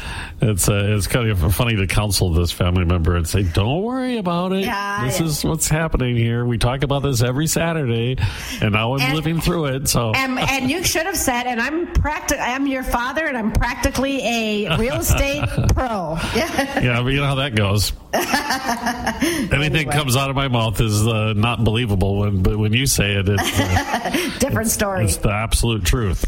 it's 0.41 0.69
uh, 0.69 0.95
it's 0.95 1.07
kind 1.07 1.29
of 1.29 1.53
funny 1.55 1.75
to 1.75 1.87
counsel 1.87 2.31
this 2.33 2.51
family 2.51 2.85
member 2.85 3.15
and 3.15 3.27
say, 3.27 3.43
"Don't 3.43 3.81
worry 3.83 4.17
about 4.17 4.53
it. 4.53 4.65
Yeah, 4.65 5.05
this 5.05 5.19
yeah. 5.19 5.25
is 5.25 5.43
what's 5.43 5.67
happening 5.67 6.15
here. 6.15 6.45
We 6.45 6.57
talk 6.57 6.83
about 6.83 7.03
this 7.03 7.21
every 7.21 7.47
Saturday, 7.47 8.17
and 8.61 8.71
now 8.73 8.93
I'm 8.95 9.01
And- 9.01 9.15
living 9.15 9.41
through 9.41 9.65
it. 9.65 9.87
So 9.89 10.11
And, 10.15 10.39
and 10.39 10.69
you 10.71 10.83
should 10.83 11.05
have 11.05 11.17
said, 11.17 11.43
and 11.45 11.59
I'm 11.59 11.87
practic- 11.93 12.39
I'm 12.39 12.67
your 12.67 12.83
father, 12.83 13.25
and 13.25 13.37
I'm 13.37 13.51
practically 13.51 14.21
a 14.65 14.77
real 14.77 14.95
estate 14.95 15.43
pro. 15.73 16.17
Yeah. 16.35 16.79
yeah, 16.81 17.01
but 17.01 17.09
you 17.09 17.19
know 17.19 17.25
how 17.27 17.35
that 17.35 17.55
goes. 17.55 17.91
Anything 18.11 19.75
Anyway. 19.75 19.93
comes 19.93 20.15
out 20.15 20.29
of 20.29 20.35
my 20.35 20.47
mouth 20.47 20.79
is 20.81 21.05
uh, 21.07 21.33
not 21.33 21.63
believable, 21.63 22.17
when, 22.19 22.41
but 22.41 22.57
when 22.57 22.73
you 22.73 22.85
say 22.85 23.13
it, 23.13 23.27
it's, 23.29 23.59
uh, 23.59 24.29
Different 24.39 24.69
story. 24.69 25.05
it's 25.05 25.17
the 25.17 25.29
absolute 25.31 25.85
truth. 25.85 26.25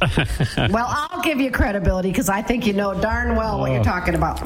Well, 0.58 0.86
I'll 0.88 1.22
give 1.24 1.40
you 1.40 1.52
credibility 1.52 2.10
because 2.10 2.30
I 2.30 2.41
think 2.42 2.66
you 2.66 2.74
know 2.74 3.00
darn 3.00 3.36
well 3.36 3.60
what 3.60 3.72
you're 3.72 3.84
talking 3.84 4.16
about. 4.16 4.42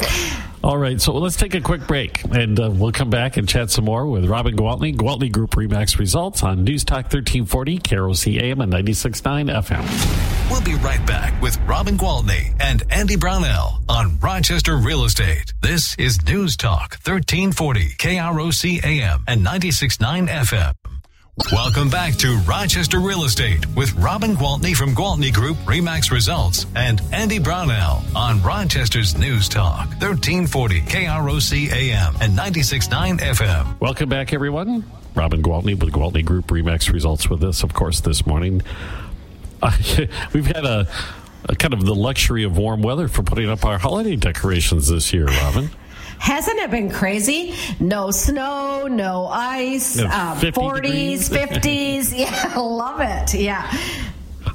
All 0.64 0.80
right, 0.80 1.00
so 1.00 1.14
let's 1.14 1.36
take 1.36 1.54
a 1.54 1.62
quick 1.62 1.86
break, 1.86 2.24
and 2.24 2.60
uh, 2.60 2.72
we'll 2.72 2.92
come 2.92 3.12
back 3.12 3.38
and 3.38 3.48
chat 3.48 3.70
some 3.70 3.86
more 3.86 4.08
with 4.08 4.26
Robin 4.26 4.56
Gwaltney, 4.56 4.96
Gwaltney 4.96 5.32
Group 5.32 5.52
Remax 5.52 6.00
results 6.00 6.42
on 6.42 6.64
News 6.64 6.84
Talk 6.84 7.04
1340, 7.04 7.78
KROC 7.78 8.42
AM 8.42 8.62
and 8.62 8.74
96.9 8.74 9.54
FM. 9.64 10.50
We'll 10.50 10.64
be 10.64 10.74
right 10.84 11.06
back 11.06 11.40
with 11.40 11.60
Robin 11.68 11.98
Gwaltney 12.00 12.56
and 12.60 12.82
Andy 12.90 13.16
Brownell 13.16 13.84
on 13.88 14.18
Rochester 14.20 14.76
Real 14.78 15.06
Estate. 15.06 15.54
This 15.62 15.96
is 16.00 16.26
News 16.26 16.58
Talk 16.58 16.98
1340, 17.04 17.90
KROC 18.00 18.84
AM 18.84 19.24
and 19.28 19.46
96.9 19.46 20.28
FM. 20.28 20.74
Welcome 21.52 21.90
back 21.90 22.14
to 22.20 22.38
Rochester 22.48 23.00
Real 23.02 23.26
Estate 23.26 23.66
with 23.76 23.92
Robin 23.96 24.38
Gwaltney 24.38 24.74
from 24.74 24.96
Gwaltney 24.96 25.34
Group 25.34 25.58
Remax 25.66 26.10
Results 26.10 26.66
and 26.78 27.02
Andy 27.12 27.40
Brownell 27.40 28.02
on 28.16 28.42
Rochester's 28.42 29.18
News 29.18 29.50
Talk 29.50 29.90
1340 30.00 30.82
KROC 30.84 31.72
AM 31.72 32.16
and 32.22 32.38
96.9 32.38 33.20
FM. 33.20 33.82
Welcome 33.82 34.08
back, 34.08 34.32
everyone. 34.32 34.90
Robin 35.14 35.44
Gwaltney 35.44 35.78
with 35.78 35.92
Gwaltney 35.92 36.24
Group 36.24 36.48
Remax 36.48 36.94
Results 36.94 37.30
with 37.30 37.44
us, 37.44 37.64
of 37.64 37.74
course, 37.74 38.00
this 38.00 38.26
morning. 38.26 38.62
We've 40.34 40.48
had 40.48 40.64
a, 40.64 40.88
a 41.50 41.56
kind 41.58 41.74
of 41.74 41.86
the 41.86 41.96
luxury 41.96 42.46
of 42.46 42.58
warm 42.58 42.82
weather 42.82 43.10
for 43.10 43.24
putting 43.24 43.50
up 43.50 43.66
our 43.66 43.78
holiday 43.78 44.16
decorations 44.16 44.88
this 44.88 45.12
year, 45.12 45.26
Robin. 45.26 45.70
Hasn't 46.20 46.58
it 46.60 46.72
been 46.72 46.90
crazy? 46.90 47.54
No 47.80 48.12
snow, 48.12 48.88
no 48.88 49.28
ice, 49.28 49.98
Yeah, 50.00 50.32
uh, 50.32 50.36
50 50.36 50.60
40s, 50.62 51.30
50s. 51.30 52.14
Yeah, 52.18 52.58
love 52.58 53.00
it. 53.02 53.34
Yeah. 53.34 53.72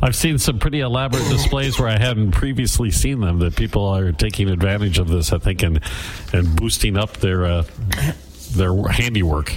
I've 0.03 0.17
seen 0.17 0.39
some 0.39 0.59
pretty 0.59 0.81
elaborate 0.81 1.29
displays 1.29 1.79
where 1.79 1.89
I 1.89 1.99
hadn't 1.99 2.31
previously 2.31 2.91
seen 2.91 3.21
them. 3.21 3.39
That 3.41 3.55
people 3.55 3.87
are 3.87 4.13
taking 4.13 4.49
advantage 4.49 4.99
of 4.99 5.09
this, 5.09 5.33
I 5.33 5.39
think, 5.39 5.63
and 5.63 5.81
and 6.33 6.57
boosting 6.57 6.97
up 6.97 7.19
their 7.19 7.45
uh, 7.45 7.65
their 8.53 8.75
handiwork. 8.89 9.53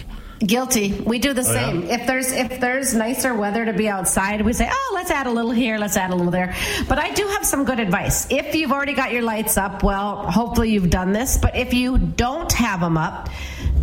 Guilty. 0.45 0.91
We 1.05 1.19
do 1.19 1.33
the 1.33 1.41
Oh, 1.47 1.53
yeah? 1.53 1.65
same. 1.67 1.83
If 1.89 2.05
there's 2.07 2.31
if 2.31 2.59
there's 2.59 2.93
nicer 2.93 3.33
weather 3.33 3.63
to 3.65 3.73
be 3.73 3.88
outside, 3.88 4.41
we 4.41 4.51
say, 4.53 4.67
"Oh, 4.69 4.91
let's 4.93 5.09
add 5.12 5.27
a 5.27 5.31
little 5.31 5.51
here, 5.51 5.77
let's 5.77 5.95
add 5.95 6.12
a 6.12 6.15
little 6.15 6.31
there." 6.31 6.53
But 6.89 7.00
I 7.00 7.12
do 7.12 7.25
have 7.27 7.45
some 7.45 7.63
good 7.63 7.79
advice. 7.79 8.27
If 8.29 8.53
you've 8.53 8.71
already 8.71 8.93
got 8.93 9.12
your 9.13 9.21
lights 9.21 9.57
up, 9.57 9.83
well, 9.83 10.17
hopefully 10.29 10.71
you've 10.71 10.89
done 10.89 11.13
this, 11.13 11.38
but 11.38 11.55
if 11.55 11.73
you 11.73 11.97
don't 11.97 12.51
have 12.53 12.81
them 12.81 12.97
up, 12.97 13.29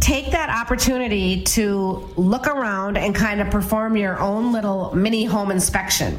take 0.01 0.33
that 0.33 0.51
opportunity 0.51 1.43
to 1.43 2.09
look 2.17 2.47
around 2.47 2.97
and 2.99 3.15
kind 3.15 3.41
of 3.41 3.51
perform 3.51 3.97
your 3.97 4.19
own 4.21 4.53
little 4.53 4.95
mini 4.95 5.25
home 5.25 5.51
inspection 5.51 6.19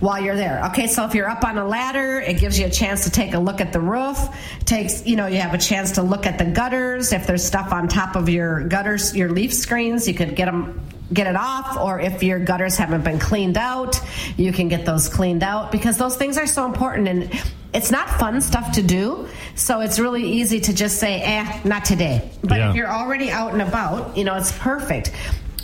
while 0.00 0.22
you're 0.22 0.36
there. 0.36 0.64
Okay, 0.66 0.86
so 0.86 1.04
if 1.04 1.14
you're 1.14 1.28
up 1.28 1.44
on 1.44 1.58
a 1.58 1.66
ladder, 1.66 2.20
it 2.20 2.38
gives 2.38 2.58
you 2.58 2.66
a 2.66 2.70
chance 2.70 3.04
to 3.04 3.10
take 3.10 3.34
a 3.34 3.38
look 3.38 3.60
at 3.60 3.72
the 3.72 3.80
roof. 3.80 4.18
Takes, 4.64 5.06
you 5.06 5.16
know, 5.16 5.26
you 5.26 5.40
have 5.40 5.54
a 5.54 5.58
chance 5.58 5.92
to 5.92 6.02
look 6.02 6.26
at 6.26 6.38
the 6.38 6.44
gutters. 6.44 7.12
If 7.12 7.26
there's 7.26 7.44
stuff 7.44 7.72
on 7.72 7.88
top 7.88 8.16
of 8.16 8.28
your 8.28 8.64
gutters, 8.68 9.14
your 9.16 9.30
leaf 9.30 9.52
screens, 9.52 10.06
you 10.06 10.14
could 10.14 10.36
get 10.36 10.46
them 10.46 10.80
get 11.10 11.26
it 11.26 11.36
off 11.36 11.78
or 11.78 11.98
if 11.98 12.22
your 12.22 12.38
gutters 12.38 12.76
haven't 12.76 13.02
been 13.02 13.18
cleaned 13.18 13.56
out, 13.56 13.98
you 14.36 14.52
can 14.52 14.68
get 14.68 14.84
those 14.84 15.08
cleaned 15.08 15.42
out 15.42 15.72
because 15.72 15.96
those 15.96 16.16
things 16.16 16.36
are 16.36 16.46
so 16.46 16.66
important 16.66 17.08
and 17.08 17.42
it's 17.72 17.90
not 17.90 18.10
fun 18.10 18.40
stuff 18.42 18.72
to 18.72 18.82
do. 18.82 19.26
So 19.54 19.80
it's 19.80 19.98
really 19.98 20.22
easy 20.22 20.60
to 20.60 20.74
just 20.74 20.98
say, 20.98 21.22
"Eh, 21.22 21.60
not 21.64 21.84
today." 21.86 22.30
But 22.42 22.58
Yeah. 22.58 22.70
if 22.70 22.76
you're 22.76 22.90
already 22.92 23.30
out 23.30 23.52
and 23.52 23.62
about, 23.62 24.16
you 24.16 24.24
know, 24.24 24.34
it's 24.34 24.52
perfect. 24.52 25.10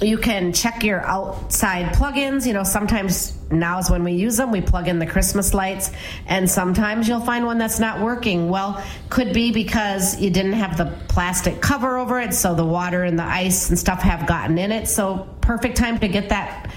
You 0.00 0.18
can 0.18 0.52
check 0.52 0.82
your 0.82 1.00
outside 1.00 1.94
plugins. 1.94 2.46
You 2.46 2.52
know, 2.52 2.64
sometimes 2.64 3.32
now 3.50 3.78
is 3.78 3.90
when 3.90 4.02
we 4.02 4.12
use 4.12 4.36
them. 4.36 4.50
We 4.50 4.60
plug 4.60 4.88
in 4.88 4.98
the 4.98 5.06
Christmas 5.06 5.54
lights, 5.54 5.92
and 6.26 6.50
sometimes 6.50 7.08
you'll 7.08 7.20
find 7.20 7.46
one 7.46 7.58
that's 7.58 7.78
not 7.78 8.00
working. 8.00 8.48
Well, 8.48 8.82
could 9.08 9.32
be 9.32 9.52
because 9.52 10.20
you 10.20 10.30
didn't 10.30 10.54
have 10.54 10.76
the 10.76 10.86
plastic 11.08 11.60
cover 11.60 11.96
over 11.96 12.20
it, 12.20 12.34
so 12.34 12.54
the 12.54 12.66
water 12.66 13.04
and 13.04 13.18
the 13.18 13.24
ice 13.24 13.68
and 13.68 13.78
stuff 13.78 14.02
have 14.02 14.26
gotten 14.26 14.58
in 14.58 14.72
it. 14.72 14.88
So, 14.88 15.28
perfect 15.40 15.76
time 15.76 15.98
to 16.00 16.08
get 16.08 16.30
that 16.30 16.70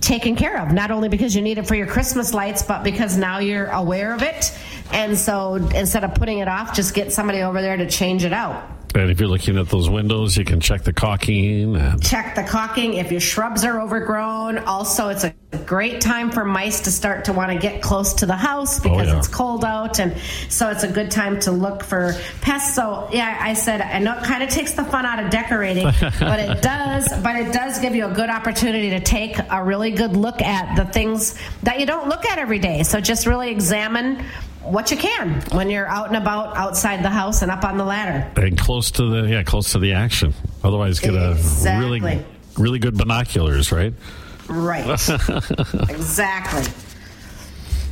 taken 0.00 0.34
care 0.34 0.60
of. 0.60 0.72
Not 0.72 0.90
only 0.90 1.08
because 1.08 1.36
you 1.36 1.42
need 1.42 1.58
it 1.58 1.66
for 1.66 1.74
your 1.74 1.86
Christmas 1.86 2.32
lights, 2.32 2.62
but 2.62 2.82
because 2.82 3.16
now 3.16 3.38
you're 3.38 3.66
aware 3.66 4.14
of 4.14 4.22
it. 4.22 4.56
And 4.90 5.18
so, 5.18 5.56
instead 5.56 6.02
of 6.02 6.14
putting 6.14 6.38
it 6.38 6.48
off, 6.48 6.74
just 6.74 6.94
get 6.94 7.12
somebody 7.12 7.42
over 7.42 7.60
there 7.60 7.76
to 7.76 7.88
change 7.88 8.24
it 8.24 8.32
out. 8.32 8.77
And 8.94 9.10
if 9.10 9.20
you're 9.20 9.28
looking 9.28 9.58
at 9.58 9.68
those 9.68 9.88
windows, 9.88 10.36
you 10.36 10.44
can 10.44 10.60
check 10.60 10.82
the 10.82 10.92
caulking. 10.92 11.76
And 11.76 12.02
check 12.02 12.34
the 12.34 12.42
caulking 12.42 12.94
if 12.94 13.10
your 13.12 13.20
shrubs 13.20 13.64
are 13.64 13.80
overgrown 13.80 14.58
also 14.58 15.08
it's 15.08 15.24
a 15.24 15.34
great 15.66 16.00
time 16.00 16.30
for 16.30 16.44
mice 16.44 16.80
to 16.80 16.90
start 16.90 17.26
to 17.26 17.32
want 17.32 17.52
to 17.52 17.58
get 17.58 17.82
close 17.82 18.14
to 18.14 18.26
the 18.26 18.36
house 18.36 18.78
oh, 18.80 18.82
because 18.82 19.08
Oh, 19.08 19.12
yeah. 19.12 19.18
it's 19.18 19.28
cold 19.28 19.64
out 19.64 19.98
and 20.00 20.16
so 20.48 20.70
it's 20.70 20.82
a 20.84 20.88
good 20.88 21.10
time 21.10 21.38
to 21.40 21.50
look 21.52 21.82
for 21.84 22.14
pests 22.40 22.74
so 22.74 23.08
yeah 23.12 23.38
i 23.40 23.54
said 23.54 23.80
i 23.80 23.98
know 23.98 24.16
it 24.16 24.24
kind 24.24 24.42
of 24.42 24.48
takes 24.50 24.72
the 24.72 24.84
fun 24.84 25.04
out 25.06 25.22
of 25.22 25.30
decorating 25.30 25.84
but 26.20 26.40
it 26.40 26.62
does 26.62 27.08
but 27.22 27.36
it 27.36 27.52
does 27.52 27.78
give 27.80 27.94
you 27.94 28.06
a 28.06 28.12
good 28.12 28.30
opportunity 28.30 28.90
to 28.90 29.00
take 29.00 29.36
a 29.50 29.62
really 29.62 29.90
good 29.90 30.16
look 30.16 30.40
at 30.42 30.74
the 30.76 30.84
things 30.92 31.38
that 31.62 31.78
you 31.80 31.86
don't 31.86 32.08
look 32.08 32.24
at 32.26 32.38
every 32.38 32.58
day 32.58 32.82
so 32.82 33.00
just 33.00 33.26
really 33.26 33.50
examine 33.50 34.24
what 34.72 34.90
you 34.90 34.96
can 34.96 35.40
when 35.52 35.70
you're 35.70 35.86
out 35.86 36.08
and 36.08 36.16
about 36.16 36.56
outside 36.56 37.02
the 37.02 37.10
house 37.10 37.42
and 37.42 37.50
up 37.50 37.64
on 37.64 37.78
the 37.78 37.84
ladder 37.84 38.30
and 38.36 38.58
close 38.58 38.90
to 38.92 39.06
the 39.06 39.28
yeah 39.28 39.42
close 39.42 39.72
to 39.72 39.78
the 39.78 39.92
action. 39.92 40.34
Otherwise, 40.62 41.00
get 41.00 41.14
a 41.14 41.36
really 41.78 42.24
really 42.56 42.78
good 42.78 42.96
binoculars, 42.96 43.72
right? 43.72 43.94
right 44.48 44.86
exactly 45.90 46.62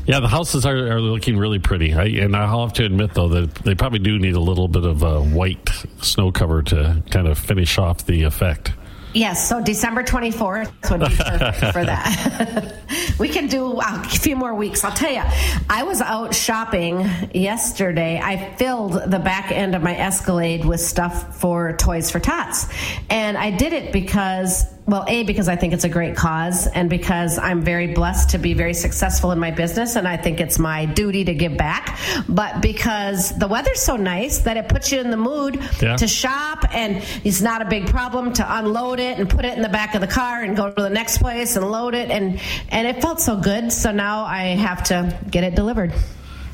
Yeah, 0.07 0.21
the 0.21 0.29
houses 0.29 0.65
are, 0.65 0.93
are 0.93 1.01
looking 1.01 1.37
really 1.37 1.59
pretty. 1.59 1.93
I, 1.93 2.05
and 2.05 2.37
I'll 2.37 2.63
have 2.63 2.73
to 2.75 2.85
admit, 2.85 3.15
though, 3.15 3.29
that 3.29 3.55
they 3.57 3.75
probably 3.75 3.99
do 3.99 4.19
need 4.19 4.35
a 4.35 4.41
little 4.41 4.69
bit 4.69 4.85
of 4.85 5.03
a 5.03 5.21
white 5.21 5.69
snow 6.01 6.31
cover 6.31 6.63
to 6.63 7.03
kind 7.11 7.27
of 7.27 7.39
finish 7.39 7.77
off 7.77 8.07
the 8.07 8.23
effect. 8.23 8.73
Yes, 9.17 9.49
so 9.49 9.63
December 9.63 10.03
24th 10.03 10.91
would 10.91 11.01
be 11.01 11.17
perfect 11.17 11.57
for 11.73 11.85
that. 11.87 12.75
we 13.19 13.31
can 13.31 13.47
do 13.47 13.79
uh, 13.79 14.03
a 14.05 14.09
few 14.09 14.37
more 14.37 14.55
weeks. 14.55 14.85
I'll 14.85 14.93
tell 14.93 15.11
you, 15.11 15.23
I 15.71 15.85
was 15.85 16.03
out 16.03 16.35
shopping 16.35 17.09
yesterday. 17.33 18.21
I 18.23 18.55
filled 18.57 18.93
the 19.11 19.19
back 19.19 19.51
end 19.53 19.75
of 19.75 19.83
my 19.83 19.97
Escalade 19.97 20.67
with 20.67 20.81
stuff 20.81 21.41
for 21.41 21.75
Toys 21.79 22.11
for 22.11 22.21
Tots. 22.21 22.67
And 23.09 23.39
I 23.39 23.53
did 23.53 23.73
it 23.73 23.91
because, 23.91 24.67
well, 24.87 25.05
A, 25.09 25.25
because 25.25 25.49
I 25.49 25.57
think 25.57 25.73
it's 25.75 25.83
a 25.85 25.89
great 25.89 26.15
cause, 26.17 26.67
and 26.69 26.89
because 26.89 27.39
I'm 27.39 27.61
very 27.63 27.89
blessed 27.93 28.31
to 28.31 28.39
be 28.39 28.55
very 28.55 28.73
successful 28.75 29.33
in 29.33 29.39
my 29.39 29.51
business, 29.51 29.97
and 29.97 30.07
I 30.07 30.17
think 30.17 30.41
it's 30.41 30.59
my 30.61 30.85
duty 30.87 31.25
to 31.25 31.35
give 31.35 31.57
back. 31.57 31.99
But 32.29 32.61
because 32.63 33.37
the 33.37 33.49
weather's 33.49 33.81
so 33.81 33.97
nice 33.97 34.39
that 34.39 34.57
it 34.57 34.69
puts 34.69 34.93
you 34.93 35.01
in 35.01 35.11
the 35.11 35.17
mood 35.17 35.59
Yeah. 35.81 35.97
to 35.97 36.07
shop, 36.07 36.65
and 36.73 37.03
it's 37.25 37.41
not 37.43 37.63
a 37.63 37.65
big 37.65 37.89
problem 37.89 38.33
to 38.35 38.59
unload 38.59 39.01
it 39.01 39.19
and 39.19 39.29
put 39.29 39.45
it 39.45 39.57
in 39.57 39.63
the 39.63 39.69
back 39.69 39.95
of 39.97 40.01
the 40.01 40.07
car 40.07 40.43
and 40.43 40.57
go 40.57 40.71
to 40.71 40.83
the 40.83 40.91
next 40.91 41.19
place 41.19 41.57
and 41.57 41.69
load 41.71 41.95
it 41.95 42.11
and 42.11 42.41
and 42.69 42.87
it 42.87 43.01
felt 43.03 43.21
so 43.21 43.37
good 43.37 43.73
so 43.73 43.91
now 43.91 44.25
i 44.25 44.43
have 44.49 44.83
to 44.85 45.19
get 45.31 45.45
it 45.45 45.55
delivered 45.55 45.93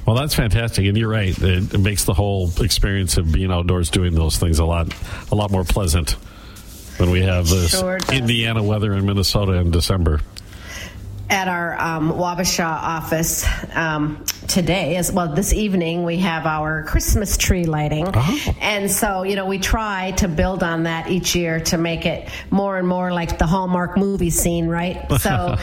Well, 0.07 0.17
that's 0.17 0.35
fantastic, 0.35 0.87
and 0.87 0.97
you're 0.97 1.09
right. 1.09 1.37
It, 1.39 1.75
it 1.75 1.79
makes 1.79 2.05
the 2.05 2.12
whole 2.15 2.51
experience 2.61 3.17
of 3.19 3.31
being 3.33 3.53
outdoors 3.53 3.89
doing 3.91 4.15
those 4.15 4.37
things 4.39 4.59
a 4.59 4.65
lot 4.65 4.93
a 5.31 5.35
lot 5.35 5.51
more 5.51 5.65
pleasant 5.65 6.17
when 7.02 7.11
we 7.11 7.23
have 7.23 7.49
this 7.49 7.73
Sure. 7.80 7.99
Indiana 8.12 8.62
weather 8.62 8.92
in 8.94 9.04
Minnesota 9.04 9.54
in 9.54 9.73
December. 9.73 10.21
at 11.28 11.49
our 11.49 11.76
um, 11.80 12.12
Wabasha 12.12 12.64
office 12.64 13.44
um, 13.75 14.23
today, 14.47 14.94
as 14.97 15.11
well 15.11 15.35
this 15.35 15.52
evening, 15.52 16.04
we 16.04 16.18
have 16.18 16.47
our 16.47 16.85
Christmas 16.85 17.37
tree 17.37 17.64
lighting, 17.64 18.06
Oh. 18.14 18.40
and 18.61 18.88
so 18.90 19.23
you 19.25 19.35
know 19.35 19.47
we 19.47 19.59
try 19.59 20.12
to 20.18 20.28
build 20.28 20.62
on 20.62 20.85
that 20.85 21.11
each 21.11 21.35
year 21.35 21.59
to 21.61 21.76
make 21.78 22.06
it 22.06 22.28
more 22.50 22.76
and 22.78 22.87
more 22.87 23.12
like 23.12 23.37
the 23.38 23.47
Hallmark 23.47 23.97
movie 23.97 24.30
scene, 24.30 24.68
right? 24.68 25.04
So 25.21 25.56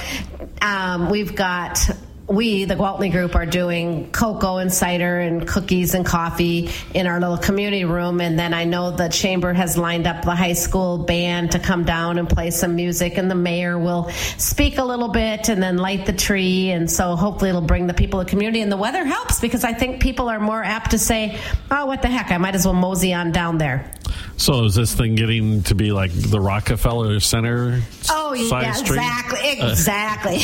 um, 0.62 1.10
we've 1.10 1.36
got. 1.36 1.90
We, 2.30 2.66
the 2.66 2.76
Gwaltney 2.76 3.12
Group, 3.12 3.36
are 3.36 3.46
doing 3.46 4.12
cocoa 4.12 4.58
and 4.58 4.72
cider 4.72 5.20
and 5.20 5.48
cookies 5.48 5.96
and 5.96 6.06
coffee 6.06 6.70
in 6.94 7.08
our 7.08 7.20
little 7.20 7.38
community 7.38 7.86
room. 7.86 8.22
And 8.22 8.38
then 8.38 8.54
I 8.54 8.66
know 8.66 8.92
the 8.92 9.10
chamber 9.10 9.52
has 9.52 9.78
lined 9.78 10.06
up 10.06 10.24
the 10.24 10.36
high 10.36 10.54
school 10.54 11.00
band 11.00 11.54
to 11.54 11.60
come 11.60 11.86
down 11.86 12.20
and 12.20 12.30
play 12.30 12.52
some 12.52 12.76
music, 12.76 13.18
and 13.18 13.32
the 13.32 13.36
mayor 13.36 13.80
will 13.80 14.10
speak 14.38 14.78
a 14.78 14.84
little 14.84 15.08
bit 15.08 15.50
and 15.50 15.62
then 15.62 15.78
light 15.78 16.06
the 16.06 16.14
tree. 16.14 16.70
And 16.70 16.90
so 16.90 17.16
hopefully 17.16 17.50
it'll 17.50 17.62
bring 17.62 17.88
the 17.88 17.94
people 17.96 18.20
of 18.20 18.28
the 18.28 18.30
community. 18.30 18.62
And 18.62 18.72
the 18.72 18.78
weather 18.78 19.04
helps 19.04 19.40
because 19.40 19.64
I 19.64 19.74
think 19.74 20.00
people 20.00 20.30
are 20.30 20.40
more 20.40 20.64
apt 20.64 20.92
to 20.92 21.00
say, 21.00 21.40
oh, 21.72 21.88
what 21.88 22.04
the 22.04 22.10
heck, 22.10 22.32
I 22.32 22.38
might 22.38 22.54
as 22.54 22.66
well 22.66 22.76
mosey 22.76 23.14
on 23.14 23.32
down 23.32 23.58
there. 23.58 23.92
So 24.38 24.66
is 24.66 24.76
this 24.76 24.94
thing 24.94 25.16
getting 25.16 25.64
to 25.64 25.76
be 25.76 25.92
like 25.92 26.12
the 26.12 26.40
Rockefeller 26.40 27.20
Center? 27.20 27.82
Oh, 28.10 28.19
Oh, 28.30 28.60
yeah, 28.62 28.72
street. 28.74 28.98
exactly, 28.98 29.50
exactly. 29.60 30.38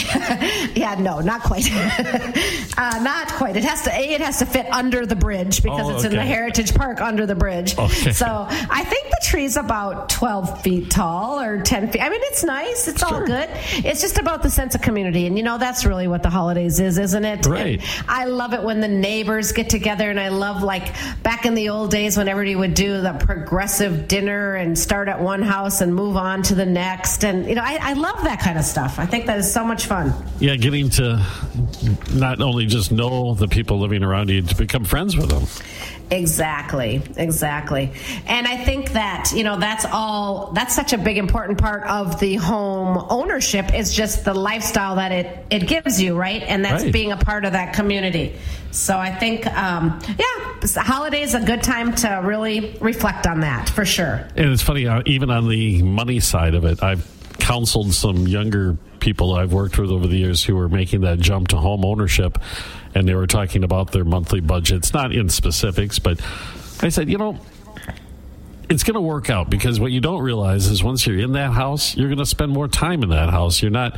yeah, 0.81 0.95
no, 0.99 1.19
not 1.19 1.41
quite. 1.43 1.65
uh, 2.77 2.99
not 3.03 3.27
quite. 3.33 3.55
It 3.55 3.63
has 3.63 3.83
to. 3.83 3.93
A, 3.93 4.13
it 4.13 4.21
has 4.21 4.39
to 4.39 4.45
fit 4.45 4.65
under 4.71 5.05
the 5.05 5.15
bridge 5.15 5.61
because 5.63 5.87
Oh, 5.89 5.95
it's 5.95 6.03
in 6.05 6.11
the. 6.11 6.25
Heritage 6.25 6.73
Park 6.73 7.01
under 7.01 7.25
the 7.25 7.35
bridge. 7.35 7.77
Okay. 7.77 8.11
So 8.11 8.25
I 8.49 8.83
think 8.83 9.09
the 9.09 9.19
tree's 9.23 9.57
about 9.57 10.09
twelve 10.09 10.61
feet 10.63 10.89
tall 10.89 11.39
or 11.39 11.61
ten 11.61 11.91
feet. 11.91 12.01
I 12.01 12.09
mean, 12.09 12.21
it's 12.23 12.43
nice. 12.43 12.87
It's 12.87 13.03
all 13.03 13.25
good. 13.25 13.47
It's 13.73 14.01
just 14.01 14.17
about 14.17 14.41
the 14.43 14.49
sense 14.49 14.73
of 14.75 14.81
community, 14.81 15.27
and 15.27 15.37
you 15.37 15.43
know 15.43 15.57
that's 15.57 15.85
really 15.85 16.07
what 16.07 16.23
the 16.23 16.29
holidays 16.31 16.79
is, 16.79 16.97
isn't 16.97 17.23
it? 17.25 17.45
Right. 17.45 17.79
And 17.79 18.09
I 18.09 18.25
love 18.25 18.53
it 18.53 18.63
when 18.63 18.79
the 18.81 18.87
neighbors 18.87 19.51
get 19.51 19.69
together, 19.69 20.09
and 20.09 20.19
I 20.19 20.29
love 20.29 20.63
like 20.63 20.93
back 21.21 21.45
in 21.45 21.53
the 21.53 21.69
old 21.69 21.91
days 21.91 22.17
when 22.17 22.27
everybody 22.27 22.55
would 22.55 22.73
do 22.73 23.01
the 23.01 23.13
progressive 23.13 24.07
dinner 24.07 24.55
and 24.55 24.77
start 24.77 25.07
at 25.07 25.21
one 25.21 25.41
house 25.43 25.81
and 25.81 25.93
move 25.93 26.17
on 26.17 26.41
to 26.43 26.55
the 26.55 26.65
next, 26.65 27.23
and 27.23 27.47
you 27.47 27.55
know 27.55 27.61
I, 27.63 27.74
I 27.81 27.93
love 27.93 28.23
that 28.23 28.39
kind 28.39 28.57
of 28.57 28.65
stuff. 28.65 28.99
I 28.99 29.05
think 29.05 29.25
that 29.27 29.37
is 29.37 29.51
so 29.51 29.63
much 29.63 29.85
fun. 29.85 30.13
Yeah, 30.39 30.55
getting 30.55 30.89
to 30.91 31.23
not 32.13 32.41
only 32.41 32.65
just 32.65 32.91
know 32.91 33.33
the 33.33 33.47
people 33.47 33.79
living 33.79 34.03
around 34.03 34.29
you, 34.29 34.41
to 34.41 34.55
become 34.55 34.83
friends 34.85 35.15
with 35.17 35.29
them. 35.29 35.45
Exactly, 36.11 37.01
exactly. 37.17 37.91
And 38.27 38.47
I 38.47 38.57
think 38.57 38.91
that, 38.93 39.31
you 39.35 39.43
know, 39.43 39.57
that's 39.57 39.85
all, 39.85 40.51
that's 40.53 40.75
such 40.75 40.93
a 40.93 40.97
big 40.99 41.17
important 41.17 41.57
part 41.57 41.83
of 41.83 42.19
the 42.19 42.35
home 42.35 43.05
ownership 43.09 43.73
is 43.73 43.91
just 43.91 44.23
the 44.23 44.33
lifestyle 44.33 44.97
that 44.97 45.11
it, 45.11 45.45
it 45.49 45.67
gives 45.67 45.99
you, 45.99 46.15
right? 46.15 46.43
And 46.43 46.63
that's 46.63 46.83
Right. 46.83 46.93
being 46.93 47.11
a 47.11 47.17
part 47.17 47.45
of 47.45 47.53
that 47.53 47.73
community. 47.73 48.35
So 48.69 48.97
I 48.97 49.09
think, 49.15 49.47
um, 49.47 49.99
yeah, 50.19 50.81
holiday 50.83 51.21
is 51.21 51.33
a 51.33 51.39
good 51.39 51.63
time 51.63 51.95
to 51.95 52.21
really 52.23 52.77
reflect 52.81 53.25
on 53.25 53.39
that 53.39 53.69
for 53.69 53.85
sure. 53.85 54.27
And 54.35 54.49
it's 54.51 54.61
funny, 54.61 54.87
even 55.07 55.31
on 55.31 55.47
the 55.49 55.81
money 55.81 56.19
side 56.19 56.53
of 56.53 56.65
it, 56.65 56.83
I've 56.83 57.03
counseled 57.49 57.93
some 57.93 58.27
younger 58.27 58.75
people 58.99 59.35
I've 59.35 59.53
worked 59.53 59.77
with 59.77 59.91
over 59.91 60.07
the 60.07 60.17
years 60.17 60.43
who 60.43 60.55
were 60.55 60.67
making 60.67 61.01
that 61.01 61.19
jump 61.19 61.49
to 61.49 61.57
home 61.57 61.85
ownership, 61.85 62.39
and 62.95 63.07
they 63.07 63.13
were 63.13 63.27
talking 63.27 63.63
about 63.63 63.91
their 63.91 64.03
monthly 64.03 64.39
budgets, 64.39 64.93
not 64.93 65.11
in 65.13 65.29
specifics, 65.29 65.99
but 65.99 66.19
I 66.81 66.89
said, 66.89 67.07
you 67.09 67.19
know, 67.19 67.39
it's 68.67 68.83
going 68.83 68.95
to 68.95 69.01
work 69.01 69.29
out 69.29 69.47
because 69.49 69.79
what 69.79 69.91
you 69.91 70.01
don't 70.01 70.23
realize 70.23 70.65
is 70.65 70.83
once 70.83 71.05
you're 71.05 71.19
in 71.19 71.33
that 71.33 71.51
house, 71.51 71.95
you're 71.95 72.07
going 72.07 72.17
to 72.17 72.25
spend 72.25 72.51
more 72.51 72.67
time 72.67 73.03
in 73.03 73.09
that 73.09 73.29
house. 73.29 73.61
You're 73.61 73.69
not 73.69 73.95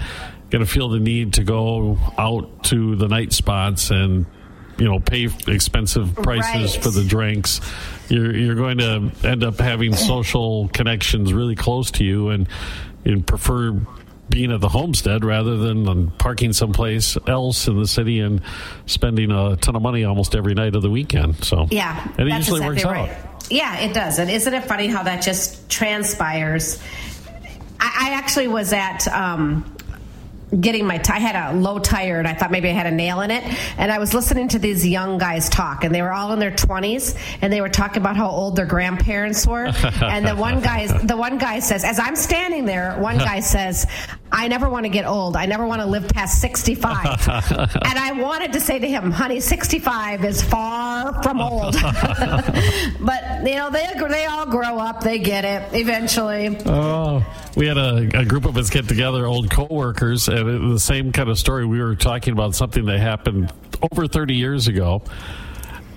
going 0.49 0.63
to 0.65 0.69
feel 0.69 0.89
the 0.89 0.99
need 0.99 1.33
to 1.35 1.43
go 1.45 1.97
out 2.17 2.65
to 2.65 2.97
the 2.97 3.07
night 3.07 3.31
spots 3.31 3.91
and 3.91 4.25
you 4.77 4.85
know 4.85 4.99
pay 4.99 5.29
expensive 5.47 6.13
prices 6.15 6.75
Right. 6.75 6.83
for 6.83 6.89
the 6.91 7.03
drinks. 7.05 7.61
You're 8.09 8.35
you're 8.35 8.55
going 8.55 8.79
to 8.79 9.11
end 9.23 9.43
up 9.45 9.57
having 9.59 9.95
social 9.95 10.67
connections 10.73 11.31
really 11.33 11.55
close 11.55 11.91
to 11.91 12.03
you 12.03 12.29
and 12.29 12.47
and 13.07 13.25
prefer 13.25 13.79
being 14.29 14.51
at 14.51 14.59
the 14.59 14.67
homestead 14.69 15.23
rather 15.23 15.55
than 15.55 16.11
parking 16.11 16.51
someplace 16.51 17.17
else 17.27 17.67
in 17.67 17.79
the 17.79 17.87
city 17.87 18.19
and 18.19 18.41
spending 18.85 19.31
a 19.31 19.55
ton 19.55 19.75
of 19.75 19.81
money 19.81 20.03
almost 20.03 20.35
every 20.35 20.53
night 20.53 20.75
of 20.75 20.81
the 20.81 20.89
weekend. 20.89 21.43
So 21.45 21.67
Yeah, 21.71 22.03
and 22.17 22.27
it 22.27 22.31
that's 22.31 22.47
usually 22.49 22.65
exactly 22.67 22.91
works 23.01 23.09
right. 23.09 23.09
out. 23.09 23.51
Yeah, 23.51 23.79
it 23.79 23.93
does. 23.93 24.19
And 24.19 24.29
isn't 24.29 24.53
it 24.53 24.65
funny 24.65 24.87
how 24.87 25.03
that 25.03 25.21
just 25.21 25.69
transpires? 25.69 26.83
I, 27.79 28.09
I 28.09 28.13
actually 28.15 28.49
was 28.49 28.73
at. 28.73 29.07
Um, 29.07 29.73
Getting 30.57 30.85
my, 30.85 30.97
t- 30.97 31.11
I 31.11 31.19
had 31.19 31.35
a 31.35 31.57
low 31.57 31.77
tire 31.79 32.19
and 32.19 32.27
I 32.27 32.33
thought 32.33 32.51
maybe 32.51 32.69
I 32.69 32.73
had 32.73 32.85
a 32.85 32.91
nail 32.91 33.21
in 33.21 33.31
it. 33.31 33.43
And 33.77 33.91
I 33.91 33.99
was 33.99 34.13
listening 34.13 34.47
to 34.49 34.59
these 34.59 34.87
young 34.87 35.17
guys 35.17 35.49
talk 35.49 35.83
and 35.83 35.93
they 35.93 36.01
were 36.01 36.13
all 36.13 36.31
in 36.33 36.39
their 36.39 36.51
20s 36.51 37.17
and 37.41 37.51
they 37.51 37.59
were 37.59 37.69
talking 37.69 38.01
about 38.01 38.15
how 38.15 38.29
old 38.29 38.55
their 38.55 38.65
grandparents 38.65 39.45
were. 39.45 39.65
and 40.01 40.25
the 40.25 40.35
one 40.35 40.61
guy, 40.61 40.87
the 40.87 41.17
one 41.17 41.37
guy 41.37 41.59
says, 41.59 41.83
as 41.83 41.99
I'm 41.99 42.15
standing 42.15 42.65
there, 42.65 42.97
one 42.97 43.17
guy 43.17 43.41
says, 43.41 43.87
I 44.31 44.47
never 44.47 44.69
want 44.69 44.85
to 44.85 44.89
get 44.89 45.05
old. 45.05 45.35
I 45.35 45.45
never 45.45 45.65
want 45.65 45.81
to 45.81 45.87
live 45.87 46.07
past 46.09 46.41
65. 46.41 47.05
and 47.27 47.99
I 47.99 48.11
wanted 48.13 48.53
to 48.53 48.59
say 48.59 48.79
to 48.79 48.87
him, 48.87 49.11
honey, 49.11 49.39
65 49.39 50.25
is 50.25 50.41
far 50.41 51.21
from 51.23 51.39
old. 51.41 51.73
but, 51.81 53.47
you 53.47 53.55
know, 53.55 53.69
they, 53.71 53.87
they 54.09 54.25
all 54.25 54.45
grow 54.45 54.77
up. 54.77 55.01
They 55.01 55.19
get 55.19 55.45
it 55.45 55.73
eventually. 55.73 56.57
Oh, 56.65 57.25
we 57.55 57.67
had 57.67 57.77
a, 57.77 58.19
a 58.19 58.25
group 58.25 58.45
of 58.45 58.57
us 58.57 58.69
get 58.69 58.87
together, 58.87 59.25
old 59.25 59.49
coworkers, 59.49 60.27
and 60.27 60.49
it, 60.49 60.73
the 60.73 60.79
same 60.79 61.11
kind 61.11 61.29
of 61.29 61.39
story. 61.39 61.65
We 61.65 61.79
were 61.79 61.95
talking 61.95 62.33
about 62.33 62.55
something 62.55 62.85
that 62.85 62.99
happened 62.99 63.51
over 63.91 64.07
30 64.07 64.35
years 64.35 64.67
ago 64.67 65.03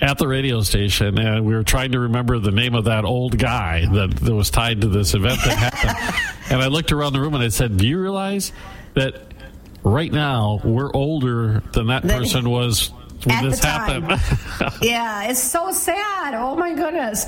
at 0.01 0.19
the 0.19 0.27
radio 0.27 0.63
station, 0.63 1.19
and 1.19 1.45
we 1.45 1.55
were 1.55 1.63
trying 1.63 1.93
to 1.93 2.01
remember 2.01 2.39
the 2.39 2.51
name 2.51 2.75
of 2.75 2.85
that 2.85 3.05
old 3.05 3.37
guy 3.39 3.87
that, 3.87 4.17
that 4.17 4.35
was 4.35 4.51
tied 4.51 4.81
to 4.81 4.89
this 4.89 5.15
event 5.15 5.39
that 5.45 5.59
happened. 5.59 6.17
and 6.51 6.63
I 6.63 6.67
looked 6.67 6.93
around 6.93 7.13
the 7.13 7.21
room 7.21 7.35
and 7.35 7.43
I 7.43 7.49
said, 7.49 7.77
"Do 7.77 7.87
you 7.87 8.01
realize 8.01 8.53
that 8.95 9.23
right 9.83 10.13
now 10.13 10.61
we're 10.65 10.93
older 10.93 11.63
than 11.73 11.87
that 11.89 12.03
person 12.03 12.51
was?" 12.51 12.93
At 13.29 13.51
the 13.51 13.57
time. 13.57 14.09
yeah, 14.83 15.31
it's 15.31 15.43
so 15.43 15.73
sad. 15.73 16.35
Oh 16.35 16.57
my 16.57 16.73
goodness. 16.75 17.27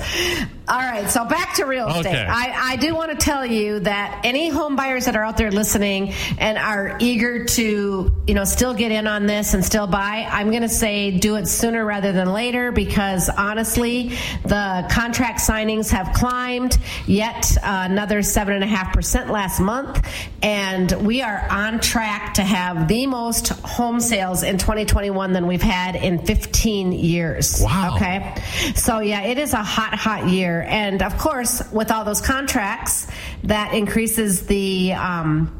All 0.67 0.79
right, 0.79 1.09
so 1.09 1.25
back 1.25 1.55
to 1.55 1.65
real 1.65 1.87
estate. 1.87 2.07
Okay. 2.07 2.25
I, 2.25 2.71
I 2.71 2.75
do 2.77 2.95
want 2.95 3.11
to 3.11 3.17
tell 3.17 3.45
you 3.45 3.81
that 3.81 4.21
any 4.23 4.49
home 4.49 4.75
buyers 4.75 5.05
that 5.05 5.15
are 5.15 5.23
out 5.23 5.37
there 5.37 5.51
listening 5.51 6.13
and 6.37 6.57
are 6.57 6.97
eager 6.99 7.43
to, 7.45 8.11
you 8.25 8.33
know, 8.33 8.45
still 8.45 8.73
get 8.73 8.91
in 8.91 9.05
on 9.05 9.25
this 9.25 9.53
and 9.53 9.63
still 9.63 9.87
buy, 9.87 10.25
I'm 10.29 10.49
going 10.49 10.61
to 10.61 10.69
say 10.69 11.11
do 11.11 11.35
it 11.35 11.47
sooner 11.47 11.83
rather 11.83 12.13
than 12.13 12.31
later 12.31 12.71
because 12.71 13.29
honestly, 13.29 14.13
the 14.43 14.87
contract 14.89 15.41
signings 15.41 15.91
have 15.91 16.13
climbed 16.13 16.77
yet 17.05 17.57
uh, 17.57 17.87
another 17.89 18.23
seven 18.23 18.55
and 18.55 18.63
a 18.63 18.67
half 18.67 18.93
percent 18.93 19.29
last 19.29 19.59
month, 19.59 20.07
and 20.41 20.91
we 21.05 21.21
are 21.21 21.45
on 21.51 21.81
track 21.81 22.35
to 22.35 22.41
have 22.41 22.87
the 22.87 23.05
most 23.05 23.49
home 23.49 23.99
sales 23.99 24.43
in 24.43 24.57
2021 24.57 25.33
than 25.33 25.45
we've 25.45 25.61
had 25.61 25.82
in 25.95 26.19
15 26.25 26.91
years. 26.93 27.61
Wow. 27.61 27.95
Okay. 27.95 28.35
So 28.75 28.99
yeah, 28.99 29.23
it 29.23 29.37
is 29.37 29.53
a 29.53 29.63
hot, 29.63 29.93
hot 29.93 30.27
year, 30.29 30.63
and 30.67 31.01
of 31.01 31.17
course, 31.17 31.61
with 31.71 31.91
all 31.91 32.03
those 32.05 32.21
contracts, 32.21 33.07
that 33.43 33.73
increases 33.73 34.45
the. 34.47 34.93
Um, 34.93 35.59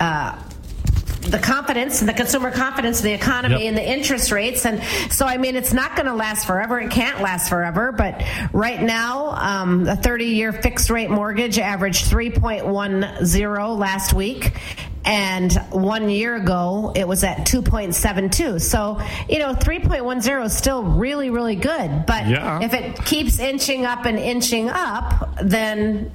uh, 0.00 0.36
the 1.30 1.38
confidence 1.38 2.00
and 2.00 2.08
the 2.08 2.12
consumer 2.12 2.50
confidence 2.50 3.00
in 3.00 3.06
the 3.06 3.12
economy 3.14 3.54
Yep. 3.64 3.68
and 3.68 3.76
the 3.78 3.82
interest 3.92 4.30
rates 4.30 4.66
and 4.66 4.82
so 5.10 5.24
i 5.24 5.38
mean 5.38 5.56
it's 5.56 5.72
not 5.72 5.96
going 5.96 6.04
to 6.04 6.12
last 6.14 6.46
forever 6.46 6.78
it 6.80 6.90
can't 6.90 7.22
last 7.22 7.48
forever 7.48 7.92
but 7.92 8.22
right 8.52 8.82
now 8.82 9.30
um, 9.30 9.88
a 9.88 9.96
30 9.96 10.26
year 10.26 10.52
fixed 10.52 10.90
rate 10.90 11.08
mortgage 11.08 11.58
averaged 11.58 12.10
3.10 12.10 13.78
last 13.78 14.12
week 14.12 14.52
and 15.04 15.52
one 15.70 16.08
year 16.08 16.36
ago 16.36 16.92
it 16.96 17.06
was 17.06 17.24
at 17.24 17.38
2.72 17.46 18.60
so 18.60 19.00
you 19.28 19.38
know 19.38 19.52
3.10 19.54 20.44
is 20.44 20.56
still 20.56 20.82
really 20.82 21.30
really 21.30 21.56
good 21.56 22.06
but 22.06 22.26
Yeah. 22.26 22.60
if 22.62 22.72
it 22.74 23.04
keeps 23.04 23.38
inching 23.38 23.84
up 23.84 24.06
and 24.06 24.18
inching 24.18 24.70
up 24.70 25.36
then 25.42 26.10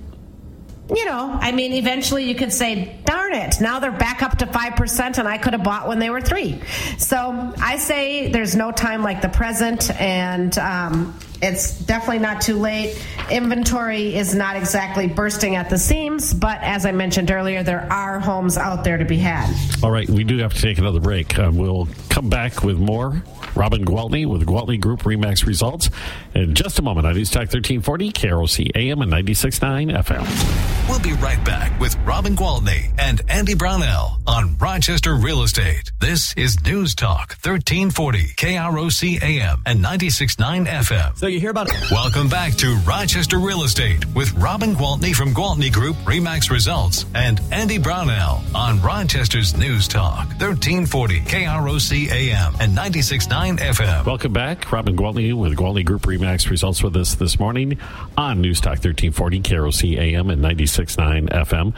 you 0.92 1.06
know, 1.06 1.38
I 1.40 1.52
mean, 1.52 1.74
eventually 1.74 2.24
you 2.28 2.34
could 2.34 2.52
say, 2.52 3.00
darn 3.06 3.34
it, 3.34 3.62
now 3.62 3.80
they're 3.80 3.92
back 3.92 4.24
up 4.24 4.40
to 4.40 4.48
5% 4.48 5.18
and 5.20 5.28
I 5.28 5.38
could 5.38 5.54
have 5.54 5.64
bought 5.64 5.88
when 5.88 6.00
they 6.00 6.10
were 6.10 6.20
three. 6.20 6.60
So 6.98 7.54
I 7.62 7.78
say 7.78 8.32
there's 8.32 8.56
no 8.56 8.72
time 8.72 9.04
like 9.04 9.22
the 9.22 9.30
present 9.30 9.92
and 10.02 10.58
um, 10.58 11.16
it's 11.42 11.80
definitely 11.80 12.20
not 12.20 12.42
too 12.42 12.58
late. 12.58 13.02
Inventory 13.32 14.16
is 14.16 14.36
not 14.36 14.56
exactly 14.56 15.08
bursting 15.08 15.56
at 15.56 15.70
the 15.70 15.78
seams, 15.78 16.34
but 16.34 16.60
as 16.62 16.86
I 16.86 16.92
mentioned 16.92 17.32
earlier, 17.32 17.64
there 17.64 17.92
are 17.92 18.20
homes 18.20 18.58
out 18.58 18.84
there 18.84 18.98
to 18.98 19.06
be 19.06 19.18
had. 19.18 19.54
All 19.84 19.92
right, 19.92 20.10
we 20.10 20.24
do 20.24 20.38
have 20.40 20.54
to 20.54 20.62
take 20.62 20.78
another 20.78 21.00
break. 21.00 21.38
Um, 21.40 21.58
we'll 21.58 21.88
come 22.10 22.30
back 22.30 22.64
with 22.64 22.78
more. 22.78 23.24
Robin 23.56 23.84
Gwaltney 23.84 24.26
with 24.26 24.46
Gwaltney 24.46 24.80
Group 24.80 25.02
Remax 25.02 25.46
results 25.46 25.90
in 26.34 26.56
just 26.56 26.80
a 26.80 26.82
moment 26.82 27.08
on 27.08 27.16
News 27.16 27.30
Talk 27.30 27.52
1340, 27.52 28.12
KROC 28.12 28.72
AM 28.76 29.02
and 29.02 29.12
96.9 29.12 29.96
FM. 30.04 30.79
We'll 30.90 31.00
be 31.00 31.14
right 31.14 31.44
back 31.46 31.80
with 31.80 31.96
Robin 31.98 32.36
Gwaltney 32.36 32.92
and 32.98 33.22
Andy 33.30 33.54
Brownell 33.54 34.18
on 34.26 34.58
Rochester 34.58 35.14
Real 35.14 35.44
Estate. 35.44 35.92
This 36.00 36.34
is 36.36 36.60
News 36.66 36.96
Talk 36.96 37.38
1340, 37.44 38.34
KROC 38.36 39.22
AM 39.22 39.62
and 39.68 39.86
96.9 39.86 40.66
FM. 40.66 41.16
So 41.16 41.28
you 41.28 41.40
hear 41.40 41.52
about 41.52 41.70
it. 41.70 41.92
Welcome 41.92 42.28
back 42.28 42.54
to 42.56 42.76
Rochester 42.88 43.38
Real 43.38 43.62
Estate 43.62 44.04
with 44.16 44.34
Robin 44.34 44.74
Gwaltney 44.74 45.14
from 45.16 45.32
Gwaltney 45.32 45.72
Group 45.72 45.96
Remax 45.98 46.50
Results 46.50 47.06
and 47.14 47.40
Andy 47.52 47.78
Brownell 47.78 48.42
on 48.56 48.82
Rochester's 48.82 49.56
News 49.56 49.88
Talk 49.88 50.26
1340 50.40 51.20
KROC 51.20 52.10
AM 52.10 52.56
and 52.60 52.76
96.9 52.76 53.60
FM. 53.60 54.06
Welcome 54.08 54.34
back. 54.34 54.72
Robin 54.72 54.96
Gwaltney 54.98 55.36
with 55.36 55.56
Gwaltney 55.56 55.86
Group 55.86 56.02
Remax 56.02 56.50
results 56.50 56.82
with 56.82 56.96
us 56.96 57.14
this 57.14 57.40
morning 57.40 57.78
on 58.18 58.42
News 58.42 58.60
Talk 58.60 58.80
1340, 58.84 59.42
KROC 59.42 60.00
AM 60.00 60.32
and 60.32 60.42
96.9 60.86 61.30
FM. 61.30 61.74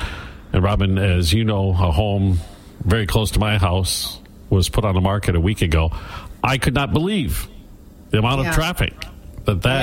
And 0.54 0.64
Robin, 0.64 0.98
as 0.98 1.34
you 1.34 1.44
know, 1.44 1.70
a 1.70 1.92
home 1.92 2.40
very 2.84 3.06
close 3.08 3.32
to 3.32 3.40
my 3.40 3.58
house 3.58 4.20
was 4.50 4.70
put 4.70 4.84
on 4.86 4.96
the 4.96 5.02
market 5.02 5.36
a 5.36 5.40
week 5.40 5.62
ago. 5.62 5.92
I 6.44 6.58
could 6.58 6.74
not 6.74 6.92
believe 6.94 7.48
the 8.10 8.20
amount 8.20 8.42
Yeah. 8.42 8.50
of 8.50 8.56
traffic 8.56 8.94
that 9.46 9.62
that 9.62 9.80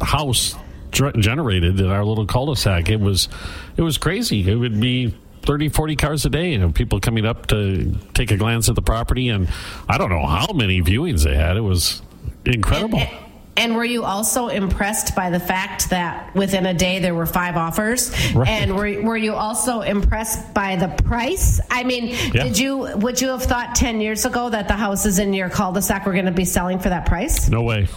Yeah. 0.00 0.06
house 0.06 0.54
dr- 0.90 1.18
generated 1.18 1.80
in 1.80 1.90
our 1.90 2.04
little 2.04 2.26
cul-de-sac. 2.26 2.88
It 2.88 3.00
was, 3.00 3.28
it 3.76 3.82
was 3.82 3.98
crazy. 3.98 4.48
It 4.48 4.54
would 4.54 4.78
be 4.80 5.14
30, 5.42 5.68
40 5.70 5.96
cars 5.96 6.24
a 6.24 6.30
day. 6.30 6.52
You 6.52 6.58
know, 6.58 6.70
people 6.70 7.00
coming 7.00 7.26
up 7.26 7.46
to 7.48 7.96
take 8.14 8.30
a 8.30 8.36
glance 8.36 8.68
at 8.68 8.74
the 8.76 8.82
property, 8.82 9.28
and 9.28 9.48
I 9.88 9.98
don't 9.98 10.10
know 10.10 10.24
how 10.26 10.52
many 10.52 10.80
viewings 10.82 11.24
they 11.24 11.34
had. 11.34 11.56
It 11.56 11.62
was 11.62 12.00
incredible. 12.44 13.02
And, 13.56 13.76
were 13.76 13.84
you 13.84 14.04
also 14.04 14.48
impressed 14.48 15.14
by 15.14 15.30
the 15.30 15.40
fact 15.40 15.90
that 15.90 16.34
within 16.34 16.66
a 16.66 16.74
day 16.74 17.00
there 17.00 17.14
were 17.14 17.26
five 17.26 17.56
offers? 17.56 18.10
Right. 18.34 18.48
And 18.48 18.74
were, 18.74 19.02
were 19.02 19.16
you 19.16 19.34
also 19.34 19.80
impressed 19.80 20.54
by 20.54 20.76
the 20.76 20.88
price? 20.88 21.60
I 21.70 21.84
mean, 21.84 22.08
yeah. 22.08 22.44
did 22.44 22.58
you 22.58 22.78
would 22.96 23.20
you 23.20 23.28
have 23.28 23.42
thought 23.42 23.74
ten 23.74 24.00
years 24.00 24.24
ago 24.24 24.50
that 24.50 24.68
the 24.68 24.74
houses 24.74 25.18
in 25.18 25.34
your 25.34 25.50
cul-de-sac 25.50 26.06
were 26.06 26.12
going 26.12 26.26
to 26.26 26.32
be 26.32 26.44
selling 26.44 26.78
for 26.78 26.88
that 26.88 27.06
price? 27.06 27.48
No 27.48 27.62
way. 27.62 27.88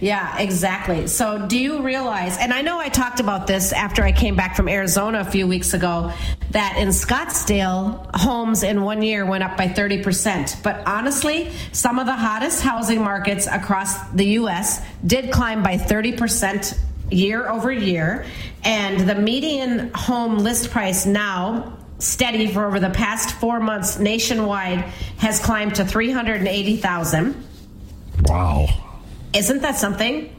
Yeah, 0.00 0.38
exactly. 0.38 1.06
So, 1.06 1.46
do 1.46 1.58
you 1.58 1.82
realize, 1.82 2.38
and 2.38 2.52
I 2.52 2.62
know 2.62 2.78
I 2.78 2.88
talked 2.88 3.20
about 3.20 3.46
this 3.46 3.72
after 3.72 4.02
I 4.02 4.12
came 4.12 4.36
back 4.36 4.56
from 4.56 4.68
Arizona 4.68 5.20
a 5.20 5.24
few 5.24 5.46
weeks 5.46 5.74
ago, 5.74 6.12
that 6.50 6.76
in 6.78 6.88
Scottsdale, 6.88 8.14
homes 8.14 8.62
in 8.62 8.82
one 8.82 9.02
year 9.02 9.26
went 9.26 9.44
up 9.44 9.56
by 9.56 9.68
30%. 9.68 10.62
But 10.62 10.86
honestly, 10.86 11.50
some 11.72 11.98
of 11.98 12.06
the 12.06 12.14
hottest 12.14 12.62
housing 12.62 13.02
markets 13.02 13.46
across 13.46 14.08
the 14.10 14.26
U.S. 14.40 14.84
did 15.06 15.32
climb 15.32 15.62
by 15.62 15.76
30% 15.76 16.78
year 17.10 17.48
over 17.48 17.72
year. 17.72 18.26
And 18.64 19.08
the 19.08 19.14
median 19.14 19.90
home 19.94 20.38
list 20.38 20.70
price 20.70 21.06
now 21.06 21.78
steady 21.98 22.52
for 22.52 22.66
over 22.66 22.80
the 22.80 22.90
past 22.90 23.34
four 23.36 23.60
months 23.60 23.98
nationwide 23.98 24.80
has 25.18 25.40
climbed 25.40 25.76
to 25.76 25.84
380,000. 25.84 27.46
Wow. 28.24 28.66
Isn't 29.34 29.62
that 29.62 29.76
something? 29.76 30.34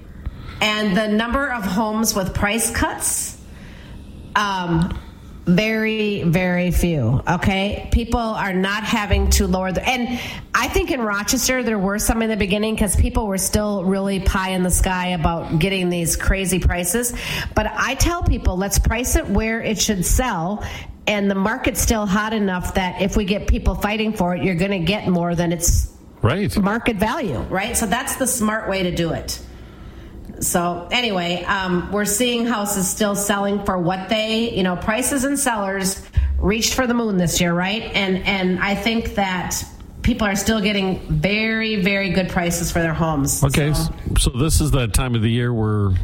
And 0.62 0.96
the 0.96 1.08
number 1.08 1.52
of 1.52 1.64
homes 1.64 2.16
with 2.16 2.34
price 2.34 2.72
cuts, 2.72 3.38
um, 4.36 4.98
very, 5.46 6.24
very 6.24 6.72
few. 6.72 7.22
Okay, 7.28 7.88
people 7.92 8.20
are 8.20 8.54
not 8.54 8.84
having 8.84 9.30
to 9.32 9.48
lower 9.48 9.72
the. 9.72 9.88
And 9.88 10.20
I 10.56 10.68
think 10.70 10.92
in 10.92 11.02
Rochester 11.02 11.62
there 11.62 11.78
were 11.78 12.00
some 12.00 12.22
in 12.22 12.30
the 12.30 12.38
beginning 12.38 12.74
because 12.74 12.96
people 12.96 13.28
were 13.28 13.38
still 13.38 13.84
really 13.84 14.22
pie 14.22 14.52
in 14.52 14.64
the 14.64 14.72
sky 14.72 15.10
about 15.10 15.60
getting 15.60 15.90
these 15.90 16.16
crazy 16.16 16.60
prices. 16.60 17.14
But 17.54 17.68
I 17.76 17.96
tell 17.96 18.24
people, 18.24 18.58
let's 18.58 18.80
price 18.80 19.16
it 19.16 19.28
where 19.28 19.62
it 19.62 19.80
should 19.80 20.06
sell. 20.06 20.66
And 21.06 21.30
the 21.30 21.36
market's 21.36 21.82
still 21.82 22.08
hot 22.08 22.34
enough 22.34 22.74
that 22.76 23.02
if 23.02 23.16
we 23.16 23.26
get 23.26 23.48
people 23.48 23.76
fighting 23.76 24.14
for 24.14 24.36
it, 24.36 24.44
you're 24.44 24.56
going 24.56 24.72
to 24.72 24.80
get 24.80 25.08
more 25.08 25.36
than 25.36 25.52
it's 25.52 25.95
right. 26.22 26.56
Market 26.58 26.98
value 26.98 27.40
right? 27.50 27.76
So 27.76 27.86
that's 27.86 28.16
the 28.16 28.28
smart 28.28 28.70
way 28.70 28.84
to 28.84 28.96
do 28.96 29.12
it. 29.12 29.42
So 30.40 30.88
anyway 30.92 31.44
um, 31.44 31.92
we're 31.92 32.06
seeing 32.06 32.46
houses 32.46 32.88
still 32.90 33.16
selling 33.16 33.64
for 33.66 33.78
what 33.78 34.10
they 34.10 34.56
you 34.56 34.64
know 34.64 34.76
prices 34.76 35.24
and 35.24 35.38
sellers 35.40 36.02
reached 36.38 36.74
for 36.74 36.88
the 36.88 36.94
moon 36.94 37.18
this 37.18 37.40
year 37.40 37.54
right? 37.54 37.84
And 37.84 38.18
and 38.26 38.60
i 38.60 38.76
think 38.76 39.16
that 39.16 39.64
people 40.02 40.28
are 40.28 40.36
still 40.36 40.62
getting 40.62 41.00
very 41.08 41.82
very 41.82 42.10
good 42.12 42.30
prices 42.30 42.72
for 42.72 42.80
their 42.80 42.94
homes. 42.94 43.44
Okay 43.44 43.74
so, 43.74 43.94
so 44.20 44.30
this 44.32 44.62
is 44.62 44.72
that 44.72 44.94
time 44.94 45.16
of 45.16 45.22
the 45.22 45.32
year 45.32 45.54
where 45.54 45.96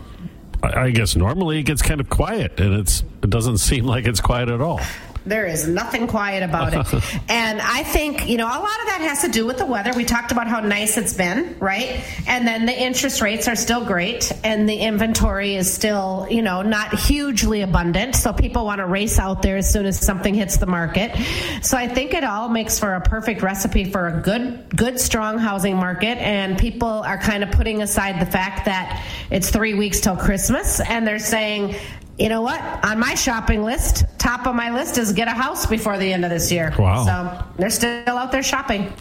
I 0.63 0.91
guess 0.91 1.15
normally 1.15 1.59
it 1.59 1.63
gets 1.63 1.81
kind 1.81 1.99
of 1.99 2.09
quiet, 2.09 2.59
and 2.59 2.75
it's 2.75 3.03
it 3.23 3.29
doesn't 3.29 3.57
seem 3.69 3.85
like 3.85 4.05
it's 4.05 4.21
quiet 4.21 4.49
at 4.49 4.61
all. 4.61 4.79
There 5.25 5.45
is 5.45 5.67
nothing 5.67 6.07
quiet 6.07 6.41
about 6.41 6.73
it. 6.73 7.21
and 7.29 7.61
I 7.61 7.83
think, 7.83 8.27
you 8.27 8.37
know, 8.37 8.47
a 8.47 8.47
lot 8.47 8.79
of 8.81 8.87
that 8.87 9.01
has 9.01 9.21
to 9.21 9.27
do 9.27 9.45
with 9.45 9.57
the 9.57 9.65
weather. 9.65 9.91
We 9.95 10.03
talked 10.03 10.31
about 10.31 10.47
how 10.47 10.61
nice 10.61 10.97
it's 10.97 11.13
been, 11.13 11.57
right? 11.59 12.03
And 12.27 12.47
then 12.47 12.65
the 12.65 12.73
interest 12.73 13.21
rates 13.21 13.47
are 13.47 13.55
still 13.55 13.85
great 13.85 14.31
and 14.43 14.67
the 14.67 14.77
inventory 14.77 15.55
is 15.55 15.71
still, 15.71 16.27
you 16.29 16.41
know, 16.41 16.63
not 16.63 16.97
hugely 16.99 17.61
abundant. 17.61 18.15
So 18.15 18.33
people 18.33 18.65
want 18.65 18.79
to 18.79 18.87
race 18.87 19.19
out 19.19 19.41
there 19.41 19.57
as 19.57 19.71
soon 19.71 19.85
as 19.85 19.99
something 19.99 20.33
hits 20.33 20.57
the 20.57 20.65
market. 20.65 21.15
So 21.61 21.77
I 21.77 21.87
think 21.87 22.13
it 22.13 22.23
all 22.23 22.49
makes 22.49 22.79
for 22.79 22.95
a 22.95 23.01
perfect 23.01 23.43
recipe 23.43 23.85
for 23.85 24.07
a 24.07 24.21
good, 24.21 24.75
good, 24.75 24.99
strong 24.99 25.37
housing 25.37 25.75
market. 25.75 26.17
And 26.17 26.57
people 26.57 26.87
are 26.87 27.17
kind 27.19 27.43
of 27.43 27.51
putting 27.51 27.83
aside 27.83 28.19
the 28.19 28.31
fact 28.31 28.65
that 28.65 29.05
it's 29.29 29.51
three 29.51 29.75
weeks 29.75 29.99
till 29.99 30.17
Christmas 30.17 30.79
and 30.79 31.05
they're 31.05 31.19
saying, 31.19 31.75
you 32.17 32.29
know 32.29 32.41
what? 32.41 32.61
On 32.85 32.99
my 32.99 33.15
shopping 33.15 33.63
list, 33.63 34.05
top 34.17 34.45
of 34.45 34.55
my 34.55 34.69
list 34.69 34.97
is 34.97 35.13
get 35.13 35.27
a 35.27 35.31
house 35.31 35.65
before 35.65 35.97
the 35.97 36.11
end 36.11 36.23
of 36.23 36.29
this 36.29 36.51
year. 36.51 36.73
Wow. 36.77 37.05
So 37.05 37.45
they're 37.57 37.69
still 37.69 38.17
out 38.17 38.31
there 38.31 38.43
shopping. 38.43 38.93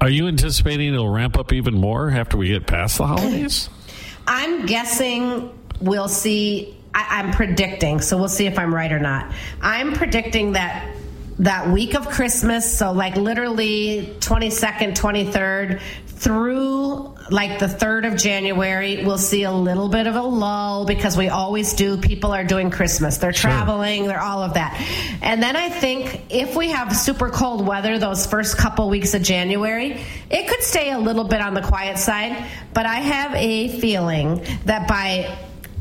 Are 0.00 0.10
you 0.10 0.28
anticipating 0.28 0.92
it'll 0.92 1.08
ramp 1.08 1.38
up 1.38 1.52
even 1.52 1.74
more 1.74 2.10
after 2.10 2.36
we 2.36 2.48
get 2.48 2.66
past 2.66 2.98
the 2.98 3.06
holidays? 3.06 3.70
I'm 4.26 4.66
guessing 4.66 5.58
we'll 5.80 6.08
see. 6.08 6.76
I, 6.94 7.20
I'm 7.20 7.32
predicting, 7.32 8.00
so 8.00 8.16
we'll 8.16 8.28
see 8.28 8.46
if 8.46 8.58
I'm 8.58 8.74
right 8.74 8.92
or 8.92 8.98
not. 8.98 9.32
I'm 9.60 9.92
predicting 9.92 10.52
that 10.52 10.94
that 11.38 11.68
week 11.68 11.94
of 11.94 12.08
Christmas, 12.08 12.78
so 12.78 12.92
like 12.92 13.16
literally 13.16 14.16
22nd, 14.20 14.94
23rd 14.94 15.80
through 16.06 17.15
like 17.30 17.58
the 17.58 17.66
3rd 17.66 18.12
of 18.12 18.18
January, 18.18 19.04
we'll 19.04 19.18
see 19.18 19.42
a 19.42 19.52
little 19.52 19.88
bit 19.88 20.06
of 20.06 20.14
a 20.14 20.22
lull 20.22 20.84
because 20.84 21.16
we 21.16 21.28
always 21.28 21.74
do. 21.74 21.96
People 21.96 22.32
are 22.32 22.44
doing 22.44 22.70
Christmas, 22.70 23.18
they're 23.18 23.32
sure. 23.32 23.50
traveling, 23.50 24.06
they're 24.06 24.20
all 24.20 24.42
of 24.42 24.54
that. 24.54 24.74
And 25.22 25.42
then 25.42 25.56
I 25.56 25.68
think 25.68 26.22
if 26.30 26.54
we 26.56 26.70
have 26.70 26.94
super 26.96 27.30
cold 27.30 27.66
weather 27.66 27.98
those 27.98 28.26
first 28.26 28.56
couple 28.56 28.88
weeks 28.88 29.14
of 29.14 29.22
January, 29.22 30.00
it 30.30 30.48
could 30.48 30.62
stay 30.62 30.92
a 30.92 30.98
little 30.98 31.24
bit 31.24 31.40
on 31.40 31.54
the 31.54 31.62
quiet 31.62 31.98
side. 31.98 32.44
But 32.74 32.86
I 32.86 32.96
have 32.96 33.34
a 33.34 33.80
feeling 33.80 34.44
that 34.64 34.86
by 34.86 35.36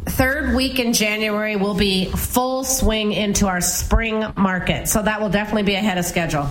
third 0.05 0.55
week 0.55 0.79
in 0.79 0.93
January, 0.93 1.55
we'll 1.55 1.75
be 1.75 2.05
full 2.12 2.63
swing 2.63 3.12
into 3.12 3.47
our 3.47 3.62
spring 3.62 4.25
market. 4.38 4.88
So 4.88 5.01
that 5.01 5.21
will 5.21 5.29
definitely 5.29 5.63
be 5.63 5.75
ahead 5.75 5.97
of 5.97 6.05
schedule. 6.05 6.49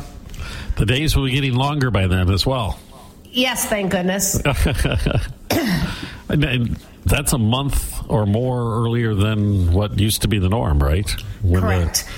The 0.76 0.86
days 0.86 1.16
will 1.16 1.24
be 1.24 1.30
getting 1.30 1.54
longer 1.54 1.90
by 1.90 2.06
then 2.06 2.30
as 2.30 2.44
well. 2.44 2.78
Yes, 3.34 3.64
thank 3.66 3.90
goodness. 3.90 4.40
and 6.30 6.78
that's 7.04 7.32
a 7.32 7.38
month 7.38 8.00
or 8.08 8.26
more 8.26 8.84
earlier 8.84 9.14
than 9.14 9.72
what 9.72 9.98
used 9.98 10.22
to 10.22 10.28
be 10.28 10.38
the 10.38 10.48
norm, 10.48 10.80
right? 10.80 11.10
When 11.42 11.62
Correct. 11.62 12.04
The- 12.04 12.12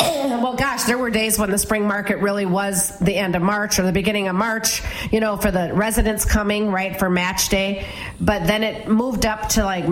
well, 0.00 0.56
gosh, 0.56 0.84
there 0.84 0.98
were 0.98 1.10
days 1.10 1.38
when 1.38 1.50
the 1.50 1.58
spring 1.58 1.86
market 1.86 2.18
really 2.18 2.46
was 2.46 2.98
the 2.98 3.14
end 3.14 3.36
of 3.36 3.42
March 3.42 3.78
or 3.78 3.82
the 3.82 3.92
beginning 3.92 4.28
of 4.28 4.34
March, 4.34 4.82
you 5.12 5.20
know, 5.20 5.36
for 5.36 5.50
the 5.52 5.72
residents 5.72 6.24
coming, 6.24 6.72
right, 6.72 6.98
for 6.98 7.08
match 7.08 7.48
day. 7.48 7.86
But 8.20 8.46
then 8.46 8.64
it 8.64 8.88
moved 8.88 9.26
up 9.26 9.50
to 9.50 9.64
like 9.64 9.84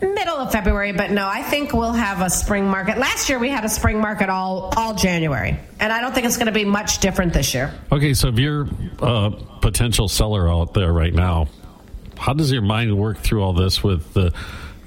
middle 0.00 0.36
of 0.36 0.52
February, 0.52 0.92
but 0.92 1.10
no, 1.10 1.26
I 1.26 1.42
think 1.42 1.72
we'll 1.72 1.92
have 1.92 2.20
a 2.20 2.30
spring 2.30 2.66
market. 2.68 2.98
Last 2.98 3.28
year 3.28 3.38
we 3.38 3.48
had 3.48 3.64
a 3.64 3.68
spring 3.68 4.00
market 4.00 4.28
all 4.28 4.72
all 4.76 4.94
January, 4.94 5.58
and 5.80 5.92
I 5.92 6.00
don't 6.00 6.14
think 6.14 6.26
it's 6.26 6.36
going 6.36 6.46
to 6.46 6.52
be 6.52 6.64
much 6.64 6.98
different 6.98 7.32
this 7.32 7.54
year. 7.54 7.72
Okay, 7.90 8.14
so 8.14 8.28
if 8.28 8.38
you're 8.38 8.68
a 9.00 9.30
potential 9.60 10.08
seller 10.08 10.48
out 10.48 10.74
there 10.74 10.92
right 10.92 11.14
now, 11.14 11.48
how 12.16 12.32
does 12.32 12.52
your 12.52 12.62
mind 12.62 12.96
work 12.96 13.18
through 13.18 13.42
all 13.42 13.52
this 13.52 13.82
with 13.82 14.12
the, 14.14 14.32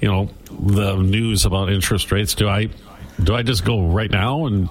you 0.00 0.08
know, 0.08 0.28
the 0.50 0.96
news 0.96 1.44
about 1.44 1.70
interest 1.70 2.12
rates? 2.12 2.34
Do 2.34 2.48
I 2.48 2.68
do 3.22 3.34
I 3.34 3.42
just 3.42 3.64
go 3.64 3.86
right 3.88 4.10
now 4.10 4.46
and 4.46 4.68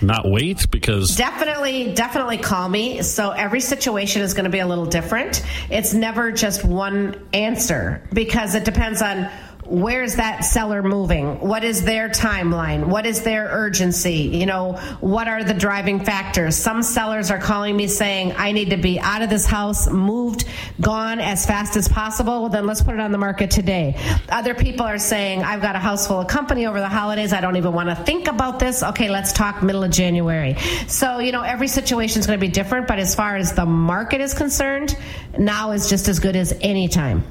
not 0.00 0.28
wait 0.28 0.70
because 0.70 1.16
definitely 1.16 1.94
definitely 1.94 2.36
call 2.36 2.68
me 2.68 3.00
so 3.02 3.30
every 3.30 3.60
situation 3.60 4.22
is 4.22 4.34
going 4.34 4.44
to 4.44 4.50
be 4.50 4.58
a 4.58 4.66
little 4.66 4.84
different 4.84 5.42
it's 5.70 5.94
never 5.94 6.30
just 6.32 6.64
one 6.64 7.26
answer 7.32 8.06
because 8.12 8.54
it 8.54 8.64
depends 8.64 9.00
on 9.00 9.30
where's 9.66 10.16
that 10.16 10.44
seller 10.44 10.82
moving? 10.82 11.40
What 11.40 11.64
is 11.64 11.84
their 11.84 12.08
timeline? 12.08 12.86
What 12.86 13.06
is 13.06 13.22
their 13.22 13.46
urgency? 13.46 14.30
You 14.32 14.46
know, 14.46 14.72
what 15.00 15.28
are 15.28 15.42
the 15.44 15.54
driving 15.54 16.04
factors? 16.04 16.56
Some 16.56 16.82
sellers 16.82 17.30
are 17.30 17.38
calling 17.38 17.76
me 17.76 17.86
saying, 17.86 18.34
I 18.36 18.52
need 18.52 18.70
to 18.70 18.76
be 18.76 19.00
out 19.00 19.22
of 19.22 19.30
this 19.30 19.46
house, 19.46 19.88
moved, 19.88 20.46
gone 20.80 21.20
as 21.20 21.46
fast 21.46 21.76
as 21.76 21.88
possible. 21.88 22.42
Well, 22.42 22.48
then 22.48 22.66
let's 22.66 22.82
put 22.82 22.94
it 22.94 23.00
on 23.00 23.12
the 23.12 23.18
market 23.18 23.50
today. 23.50 23.96
Other 24.28 24.54
people 24.54 24.86
are 24.86 24.98
saying, 24.98 25.42
I've 25.42 25.62
got 25.62 25.76
a 25.76 25.80
house 25.80 26.06
full 26.06 26.20
of 26.20 26.28
company 26.28 26.66
over 26.66 26.80
the 26.80 26.88
holidays. 26.88 27.32
I 27.32 27.40
don't 27.40 27.56
even 27.56 27.72
want 27.72 27.88
to 27.88 27.96
think 27.96 28.28
about 28.28 28.58
this. 28.58 28.82
Okay, 28.82 29.08
let's 29.08 29.32
talk 29.32 29.62
middle 29.62 29.84
of 29.84 29.90
January. 29.90 30.56
So, 30.88 31.18
you 31.18 31.32
know, 31.32 31.42
every 31.42 31.68
situation 31.68 32.20
is 32.20 32.26
going 32.26 32.38
to 32.38 32.46
be 32.46 32.52
different, 32.52 32.86
but 32.86 32.98
as 32.98 33.14
far 33.14 33.36
as 33.36 33.52
the 33.52 33.66
market 33.66 34.20
is 34.20 34.34
concerned, 34.34 34.96
now 35.38 35.72
is 35.72 35.88
just 35.88 36.08
as 36.08 36.18
good 36.18 36.36
as 36.36 36.56
any 36.60 36.88
time. 36.88 37.24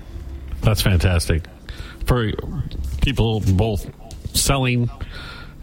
That's 0.62 0.82
fantastic 0.82 1.44
for 2.06 2.32
people 3.02 3.42
both 3.42 3.90
selling 4.36 4.90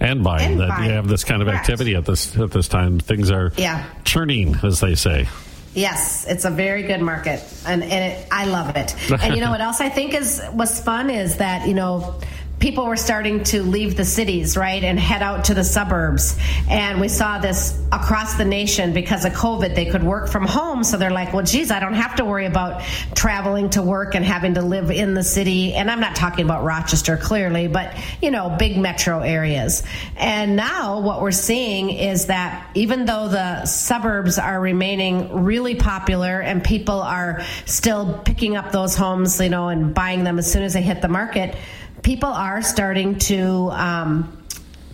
and 0.01 0.25
buying 0.25 0.53
and 0.53 0.61
that 0.61 0.69
buying. 0.71 0.85
you 0.85 0.97
have 0.97 1.09
this 1.09 1.25
kind 1.25 1.43
of 1.43 1.49
Correct. 1.49 1.61
activity 1.61 1.95
at 1.95 2.05
this 2.07 2.37
at 2.37 2.51
this 2.51 2.69
time. 2.69 2.99
Things 2.99 3.31
are 3.31 3.53
yeah. 3.57 3.85
churning, 4.05 4.57
as 4.63 4.81
they 4.81 4.95
say. 4.95 5.29
Yes, 5.75 6.27
it's 6.27 6.45
a 6.45 6.51
very 6.51 6.83
good 6.83 7.01
market, 7.01 7.41
and, 7.65 7.85
and 7.85 8.13
it, 8.13 8.29
I 8.33 8.47
love 8.47 8.75
it. 8.77 8.95
And 9.23 9.35
you 9.37 9.41
know 9.41 9.51
what 9.51 9.61
else 9.61 9.81
I 9.81 9.89
think 9.89 10.15
is 10.15 10.43
was 10.53 10.81
fun 10.83 11.11
is 11.11 11.37
that 11.37 11.69
you 11.69 11.75
know 11.75 12.19
people 12.61 12.85
were 12.85 12.97
starting 12.97 13.43
to 13.43 13.63
leave 13.63 13.97
the 13.97 14.05
cities, 14.05 14.55
right, 14.57 14.85
and 14.85 15.01
head 15.01 15.23
out 15.23 15.47
to 15.47 15.55
the 15.55 15.65
suburbs. 15.65 16.37
And 16.69 17.01
we 17.01 17.09
saw 17.09 17.39
this 17.39 17.77
across 17.91 18.35
the 18.35 18.45
nation 18.45 18.93
because 18.93 19.25
of 19.25 19.33
COVID. 19.33 19.75
They 19.75 19.87
could 19.87 20.05
work 20.05 20.29
from 20.29 20.45
home. 20.45 20.85
So 20.85 20.99
they're 20.99 21.11
like, 21.11 21.33
well, 21.33 21.45
geez, 21.45 21.71
I 21.71 21.81
don't 21.81 21.95
have 21.95 22.17
to 22.17 22.25
worry 22.25 22.45
about 22.45 22.83
traveling 23.15 23.71
to 23.71 23.83
work 23.83 24.15
and 24.15 24.25
having 24.25 24.55
to 24.55 24.63
live 24.63 24.91
in 24.91 25.15
the 25.15 25.25
city. 25.25 25.73
And 25.73 25.91
I'm 25.91 26.01
not 26.01 26.15
talking 26.15 26.45
about 26.45 26.63
Rochester 26.63 27.17
clearly, 27.17 27.67
but, 27.67 27.97
you 28.21 28.31
know, 28.31 28.55
big 28.59 28.77
metro 28.77 29.21
areas. 29.21 29.83
And 30.17 30.55
now 30.55 31.01
what 31.01 31.23
we're 31.23 31.31
seeing 31.31 31.89
is 31.89 32.27
that 32.27 32.71
even 32.75 33.07
though 33.07 33.29
the 33.29 33.65
suburbs 33.65 34.39
are 34.39 34.61
remaining 34.61 35.45
really 35.45 35.77
popular 35.77 36.41
and 36.41 36.63
people 36.63 37.01
are 37.01 37.43
still 37.65 38.19
picking 38.19 38.57
up 38.57 38.71
those 38.71 38.97
homes, 38.97 39.41
you 39.41 39.49
know, 39.49 39.69
and 39.69 39.95
buying 39.95 40.25
them 40.25 40.39
as 40.39 40.51
soon 40.51 40.63
as 40.63 40.75
they 40.75 40.83
hit 40.83 41.01
the 41.01 41.09
market, 41.09 41.57
people 42.03 42.29
are 42.29 42.63
starting 42.63 43.19
to 43.19 43.71
um, 43.73 44.37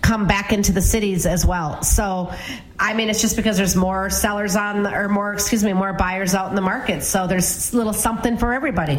come 0.03 0.27
back 0.27 0.53
into 0.53 0.73
the 0.73 0.83
cities 0.83 1.27
as 1.27 1.45
well. 1.47 1.83
So, 1.83 2.33
I 2.79 2.95
mean, 2.95 3.09
it's 3.09 3.21
just 3.21 3.37
because 3.37 3.57
there's 3.57 3.77
more 3.77 4.11
sellers 4.11 4.57
on, 4.57 4.83
the, 4.83 4.95
or 4.95 5.09
more, 5.09 5.33
excuse 5.33 5.65
me, 5.65 5.73
more 5.73 5.93
buyers 5.93 6.35
out 6.35 6.51
in 6.51 6.55
the 6.57 6.63
market. 6.63 7.03
So 7.03 7.27
there's 7.27 7.73
a 7.73 7.77
little 7.77 7.93
something 7.93 8.39
for 8.39 8.53
everybody. 8.53 8.99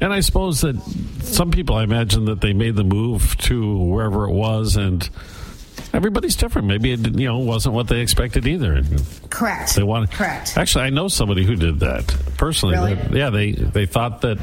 And 0.00 0.12
I 0.12 0.20
suppose 0.20 0.60
that 0.60 0.80
some 1.22 1.50
people, 1.50 1.74
I 1.74 1.82
imagine 1.82 2.26
that 2.26 2.40
they 2.40 2.52
made 2.52 2.76
the 2.76 2.84
move 2.84 3.36
to 3.38 3.78
wherever 3.78 4.24
it 4.28 4.32
was, 4.32 4.76
and 4.76 5.08
everybody's 5.92 6.36
different. 6.36 6.68
Maybe 6.68 6.92
it 6.92 7.18
you 7.18 7.26
know 7.26 7.38
wasn't 7.38 7.74
what 7.74 7.88
they 7.88 8.00
expected 8.00 8.46
either. 8.46 8.82
Correct. 9.28 9.74
They 9.74 9.82
wanted. 9.82 10.12
Correct. 10.12 10.56
Actually, 10.56 10.84
I 10.84 10.90
know 10.90 11.08
somebody 11.08 11.44
who 11.44 11.56
did 11.56 11.80
that 11.80 12.06
personally. 12.36 12.76
Really? 12.76 12.94
They- 12.94 13.18
yeah, 13.18 13.30
they 13.30 13.50
they 13.52 13.86
thought 13.86 14.20
that 14.20 14.38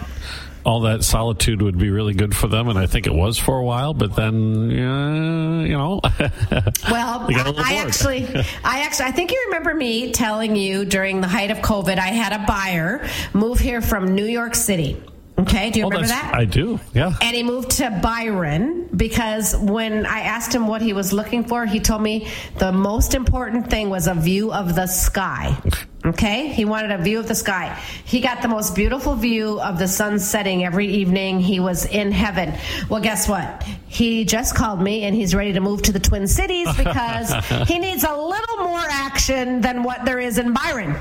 all 0.65 0.81
that 0.81 1.03
solitude 1.03 1.61
would 1.61 1.77
be 1.77 1.89
really 1.89 2.13
good 2.13 2.35
for 2.35 2.47
them, 2.47 2.67
and 2.69 2.77
I 2.79 2.87
think 2.87 3.05
it 3.07 3.13
was 3.13 3.37
for 3.37 3.57
a 3.57 3.63
while. 3.63 3.93
But 3.93 4.15
then, 4.15 4.69
yeah, 4.71 5.61
you 5.61 5.77
know, 5.77 6.01
Well, 6.89 7.27
They 7.27 7.33
got 7.33 7.45
a 7.45 7.49
I, 7.49 7.51
little 7.51 7.59
I 7.63 7.73
actually, 7.75 8.27
I 8.63 8.81
actually, 8.81 9.05
I 9.05 9.11
think 9.11 9.31
you 9.31 9.41
remember 9.47 9.73
me 9.73 10.11
telling 10.11 10.55
you 10.55 10.83
during 10.85 11.21
the 11.21 11.27
height 11.27 11.51
of 11.51 11.59
COVID, 11.59 11.97
I 11.97 12.07
had 12.07 12.33
a 12.33 12.45
buyer 12.47 13.07
move 13.33 13.59
here 13.59 13.81
from 13.81 14.15
New 14.15 14.25
York 14.25 14.55
City. 14.55 15.01
Okay, 15.37 15.69
do 15.69 15.79
you 15.79 15.85
Oh, 15.85 15.89
remember 15.89 16.07
that? 16.07 16.31
I 16.33 16.45
do. 16.45 16.79
Yeah. 16.93 17.11
and 17.21 17.35
he 17.35 17.43
moved 17.43 17.71
to 17.71 17.89
Byron 18.01 18.87
because 18.95 19.53
when 19.57 20.05
I 20.05 20.21
asked 20.21 20.55
him 20.55 20.65
what 20.65 20.81
he 20.81 20.93
was 20.93 21.11
looking 21.11 21.43
for, 21.43 21.65
he 21.65 21.81
told 21.81 22.01
me 22.01 22.29
the 22.57 22.71
most 22.71 23.13
important 23.13 23.69
thing 23.69 23.89
was 23.89 24.07
a 24.07 24.13
view 24.13 24.53
of 24.53 24.75
the 24.75 24.87
sky. 24.87 25.57
Okay, 26.05 26.49
he 26.49 26.65
wanted 26.65 26.91
a 26.91 26.99
view 26.99 27.19
of 27.19 27.27
the 27.27 27.33
sky. 27.33 27.81
He 28.05 28.19
got 28.19 28.43
the 28.43 28.47
most 28.47 28.75
beautiful 28.75 29.15
view 29.15 29.59
of 29.59 29.79
the 29.79 29.87
sun 29.87 30.19
setting 30.19 30.63
every 30.63 30.87
evening. 30.87 31.39
He 31.39 31.59
was 31.59 31.85
in 31.85 32.11
heaven. 32.11 32.53
Well, 32.89 33.01
guess 33.01 33.27
what? 33.27 33.63
He 33.87 34.23
just 34.23 34.55
called 34.55 34.81
me 34.81 35.03
and 35.03 35.15
he's 35.15 35.33
ready 35.33 35.53
to 35.53 35.61
move 35.61 35.81
to 35.83 35.91
the 35.91 35.99
Twin 35.99 36.27
Cities 36.27 36.67
because 36.77 37.33
he 37.67 37.79
needs 37.79 38.03
a 38.03 38.15
little 38.15 38.57
more 38.57 38.85
action 38.87 39.61
than 39.61 39.81
what 39.81 40.05
there 40.05 40.19
is 40.19 40.37
in 40.37 40.53
Byron. 40.53 40.95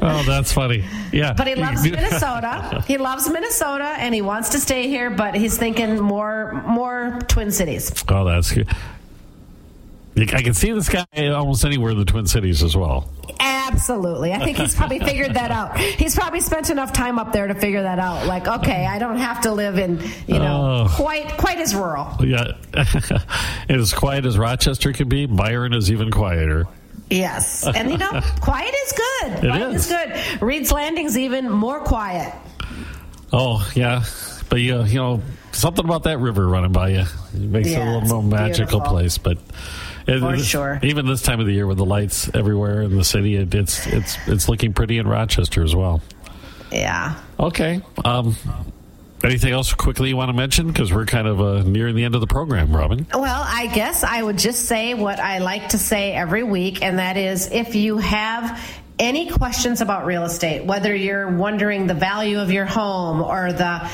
Oh, 0.00 0.22
that's 0.26 0.52
funny. 0.52 0.84
Yeah. 1.12 1.32
But 1.32 1.48
he 1.48 1.56
loves 1.56 1.82
Minnesota. 1.90 2.84
He 2.86 2.98
loves 2.98 3.28
Minnesota 3.28 3.96
and 3.98 4.14
he 4.14 4.22
wants 4.22 4.50
to 4.50 4.60
stay 4.60 4.86
here, 4.88 5.10
but 5.10 5.34
he's 5.34 5.58
thinking 5.58 5.98
more 5.98 6.62
more 6.68 7.18
Twin 7.26 7.50
Cities. 7.50 7.92
Oh, 8.08 8.24
that's 8.24 8.52
good. 8.52 8.68
I 10.34 10.42
can 10.42 10.54
see 10.54 10.72
this 10.72 10.88
guy 10.88 11.06
almost 11.28 11.64
anywhere 11.64 11.92
in 11.92 11.98
the 11.98 12.04
Twin 12.04 12.26
Cities 12.26 12.62
as 12.62 12.76
well. 12.76 13.10
Absolutely. 13.40 14.32
I 14.32 14.44
think 14.44 14.58
he's 14.58 14.74
probably 14.74 14.98
figured 14.98 15.34
that 15.34 15.50
out. 15.50 15.78
He's 15.78 16.14
probably 16.14 16.40
spent 16.40 16.68
enough 16.70 16.92
time 16.92 17.18
up 17.18 17.32
there 17.32 17.46
to 17.46 17.54
figure 17.54 17.82
that 17.82 17.98
out. 17.98 18.26
Like, 18.26 18.46
okay, 18.46 18.86
I 18.86 18.98
don't 18.98 19.16
have 19.18 19.40
to 19.42 19.52
live 19.52 19.78
in, 19.78 20.00
you 20.26 20.38
know, 20.38 20.86
Oh. 20.88 20.94
quite 20.96 21.36
quite 21.38 21.58
as 21.58 21.74
rural. 21.74 22.14
Yeah. 22.20 22.52
as 23.68 23.92
quiet 23.94 24.26
as 24.26 24.36
Rochester 24.36 24.92
can 24.92 25.08
be, 25.08 25.26
Byron 25.26 25.72
is 25.72 25.90
even 25.90 26.10
quieter. 26.10 26.66
Yes. 27.08 27.66
And 27.66 27.90
you 27.90 27.98
know, 27.98 28.10
quiet 28.40 28.74
is 28.86 28.92
good. 28.92 29.32
It 29.32 29.40
quiet 29.48 29.74
is. 29.74 29.90
is 29.90 29.92
good. 29.96 30.42
Reads 30.42 30.70
Landing's 30.72 31.16
even 31.16 31.48
more 31.50 31.80
quiet. 31.80 32.34
Oh, 33.32 33.68
yeah. 33.74 34.04
But, 34.48 34.60
you, 34.60 34.82
you 34.84 34.96
know, 34.98 35.22
something 35.52 35.84
about 35.84 36.02
that 36.04 36.18
river 36.18 36.46
running 36.48 36.72
by 36.72 36.88
you 36.90 37.04
it 37.34 37.40
makes 37.40 37.68
it 37.68 37.76
a 37.78 37.84
little 37.84 38.02
more 38.08 38.22
magical 38.22 38.80
beautiful. 38.80 38.80
place. 38.92 39.18
But 39.18 39.38
it, 40.06 40.20
For 40.20 40.38
sure. 40.38 40.80
even 40.82 41.06
this 41.06 41.22
time 41.22 41.40
of 41.40 41.46
the 41.46 41.52
year 41.52 41.66
with 41.66 41.78
the 41.78 41.84
lights 41.84 42.30
everywhere 42.34 42.82
in 42.82 42.96
the 42.96 43.04
city, 43.04 43.36
it, 43.36 43.54
it's 43.54 43.86
it's 43.86 44.16
it's 44.26 44.48
looking 44.48 44.72
pretty 44.72 44.98
in 44.98 45.06
Rochester 45.06 45.62
as 45.62 45.74
well. 45.74 46.02
Yeah. 46.72 47.20
Okay. 47.38 47.80
Um, 48.04 48.36
anything 49.24 49.52
else 49.52 49.74
quickly 49.74 50.08
you 50.10 50.16
want 50.16 50.28
to 50.28 50.32
mention? 50.32 50.68
Because 50.68 50.92
we're 50.92 51.06
kind 51.06 51.26
of 51.26 51.40
uh, 51.40 51.62
nearing 51.62 51.96
the 51.96 52.04
end 52.04 52.14
of 52.14 52.20
the 52.20 52.26
program, 52.26 52.74
Robin. 52.74 53.06
Well, 53.12 53.44
I 53.46 53.66
guess 53.68 54.04
I 54.04 54.22
would 54.22 54.38
just 54.38 54.66
say 54.66 54.94
what 54.94 55.18
I 55.18 55.38
like 55.38 55.70
to 55.70 55.78
say 55.78 56.12
every 56.12 56.42
week, 56.42 56.82
and 56.82 56.98
that 56.98 57.16
is 57.16 57.50
if 57.50 57.74
you 57.74 57.98
have 57.98 58.60
any 58.98 59.30
questions 59.30 59.80
about 59.80 60.04
real 60.06 60.24
estate, 60.24 60.64
whether 60.64 60.94
you're 60.94 61.28
wondering 61.30 61.86
the 61.86 61.94
value 61.94 62.38
of 62.38 62.50
your 62.52 62.66
home 62.66 63.22
or 63.22 63.52
the 63.52 63.90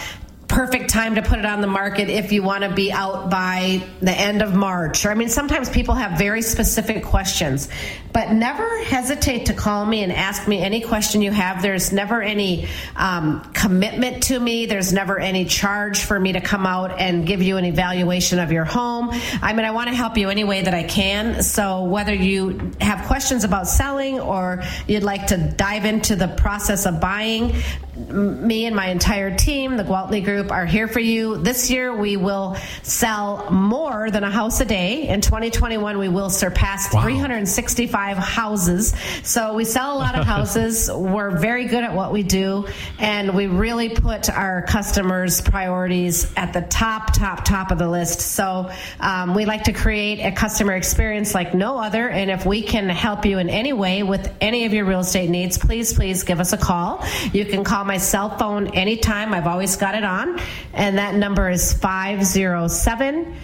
perfect 0.57 0.89
time 0.89 1.17
to 1.17 1.21
put 1.21 1.39
it 1.39 1.45
on 1.45 1.61
the 1.61 1.67
market 1.67 2.09
if 2.09 2.33
you 2.33 2.43
want 2.43 2.65
to 2.65 2.73
be 2.73 2.91
out 2.91 3.29
by 3.29 3.87
the 4.01 4.11
end 4.11 4.41
of 4.41 4.55
March. 4.55 5.05
Or 5.05 5.11
I 5.11 5.15
mean 5.15 5.29
sometimes 5.29 5.69
people 5.69 5.95
have 5.95 6.19
very 6.19 6.41
specific 6.41 7.05
questions. 7.05 7.69
But 8.15 8.33
never 8.33 8.83
hesitate 8.85 9.45
to 9.47 9.53
call 9.53 9.85
me 9.85 10.03
and 10.03 10.11
ask 10.11 10.49
me 10.49 10.63
any 10.63 10.81
question 10.81 11.21
you 11.21 11.31
have. 11.31 11.61
There's 11.61 11.93
never 11.93 12.23
any 12.23 12.69
um, 12.97 13.43
commitment 13.53 14.23
to 14.25 14.41
me. 14.41 14.65
There's 14.65 14.95
never 14.95 15.21
any 15.21 15.45
charge 15.45 16.01
for 16.01 16.19
me 16.19 16.33
to 16.33 16.41
come 16.41 16.65
out 16.65 16.99
and 16.99 17.27
give 17.27 17.43
you 17.43 17.59
an 17.59 17.67
evaluation 17.67 18.39
of 18.39 18.51
your 18.51 18.65
home. 18.65 19.11
I 19.43 19.53
mean, 19.53 19.67
I 19.67 19.73
want 19.73 19.91
to 19.91 19.95
help 19.95 20.17
you 20.17 20.31
any 20.31 20.45
way 20.45 20.63
that 20.63 20.73
I 20.73 20.85
can. 20.85 21.43
So 21.43 21.85
whether 21.85 22.15
you 22.15 22.73
have 22.81 23.07
questions 23.07 23.45
about 23.45 23.67
selling 23.67 24.19
or 24.19 24.63
you'd 24.87 25.03
like 25.03 25.27
to 25.27 25.37
dive 25.37 25.85
into 25.85 26.17
the 26.17 26.29
process 26.29 26.87
of 26.87 26.99
buying, 26.99 27.53
me 27.97 28.67
and 28.67 28.77
my 28.77 28.89
entire 28.89 29.37
team, 29.37 29.77
the 29.77 29.85
Gwaltney 29.85 30.25
Group, 30.25 30.46
are 30.51 30.67
here 30.67 30.89
for 30.89 31.01
you. 31.01 31.37
This 31.39 31.71
year, 31.71 31.95
we 31.95 32.17
will 32.17 32.57
sell 32.83 33.51
more 33.51 34.11
than 34.11 34.25
a 34.25 34.31
house 34.31 34.61
a 34.61 34.65
day. 34.65 35.09
In 35.09 35.21
2021, 35.21 35.99
we 35.99 36.09
will 36.09 36.31
surpass 36.31 36.93
Wow. 36.93 37.03
365 37.03 38.19
houses. 38.19 38.95
So 39.23 39.55
we 39.55 39.65
sell 39.65 39.97
a 39.97 39.99
lot 39.99 40.15
of 40.15 40.25
houses. 40.35 40.91
We're 40.93 41.39
very 41.39 41.67
good 41.67 41.85
at 41.85 41.95
what 41.95 42.13
we 42.13 42.23
do, 42.23 42.67
and 42.99 43.35
we 43.35 43.47
really 43.47 43.89
put 43.89 44.31
our 44.31 44.63
customers' 44.63 45.41
priorities 45.41 46.33
at 46.37 46.53
the 46.53 46.63
top, 46.63 47.13
top, 47.15 47.45
top 47.45 47.71
of 47.71 47.79
the 47.79 47.89
list. 47.89 48.21
So 48.21 48.71
um, 49.01 49.35
we 49.35 49.45
like 49.45 49.65
to 49.65 49.73
create 49.73 50.21
a 50.21 50.33
customer 50.33 50.75
experience 50.75 51.35
like 51.35 51.55
no 51.55 51.79
other. 51.79 52.09
And 52.09 52.31
if 52.31 52.45
we 52.47 52.63
can 52.63 52.89
help 52.89 53.25
you 53.27 53.39
in 53.39 53.49
any 53.49 53.73
way 53.73 54.03
with 54.03 54.31
any 54.41 54.65
of 54.67 54.73
your 54.73 54.85
real 54.85 55.01
estate 55.01 55.31
needs, 55.31 55.59
please, 55.59 55.93
please 55.93 56.23
give 56.23 56.41
us 56.41 56.53
a 56.53 56.59
call. 56.59 57.05
You 57.33 57.45
can 57.45 57.65
call 57.65 57.85
my 57.85 57.99
cell 57.99 58.37
phone 58.39 58.69
anytime. 58.75 59.33
I've 59.33 59.47
always 59.47 59.77
got 59.77 59.95
it 59.95 60.05
on, 60.05 60.36
and 60.73 60.99
that 60.99 61.15
number 61.15 61.51
is 61.51 61.73
507 61.75 63.35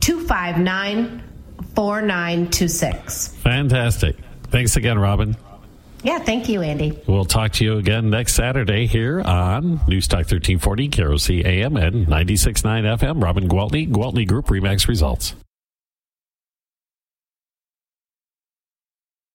259 0.00 1.22
4926. 1.74 3.28
Fantastic. 3.36 4.16
Thanks 4.44 4.76
again, 4.76 4.98
Robin. 4.98 5.36
Yeah, 6.02 6.18
thank 6.18 6.48
you, 6.48 6.62
Andy. 6.62 6.98
We'll 7.06 7.24
talk 7.24 7.52
to 7.54 7.64
you 7.64 7.78
again 7.78 8.10
next 8.10 8.34
Saturday 8.34 8.86
here 8.86 9.20
on 9.20 9.80
News 9.88 10.06
Talk 10.06 10.18
1340, 10.18 10.88
KROC 10.88 11.44
AM 11.44 11.76
and 11.76 12.06
96.9 12.06 12.98
FM. 12.98 13.22
Robin 13.22 13.48
Gwaltney, 13.48 13.90
Gwaltney 13.90 14.26
Group 14.26 14.46
Remax 14.46 14.86
Results. 14.86 15.34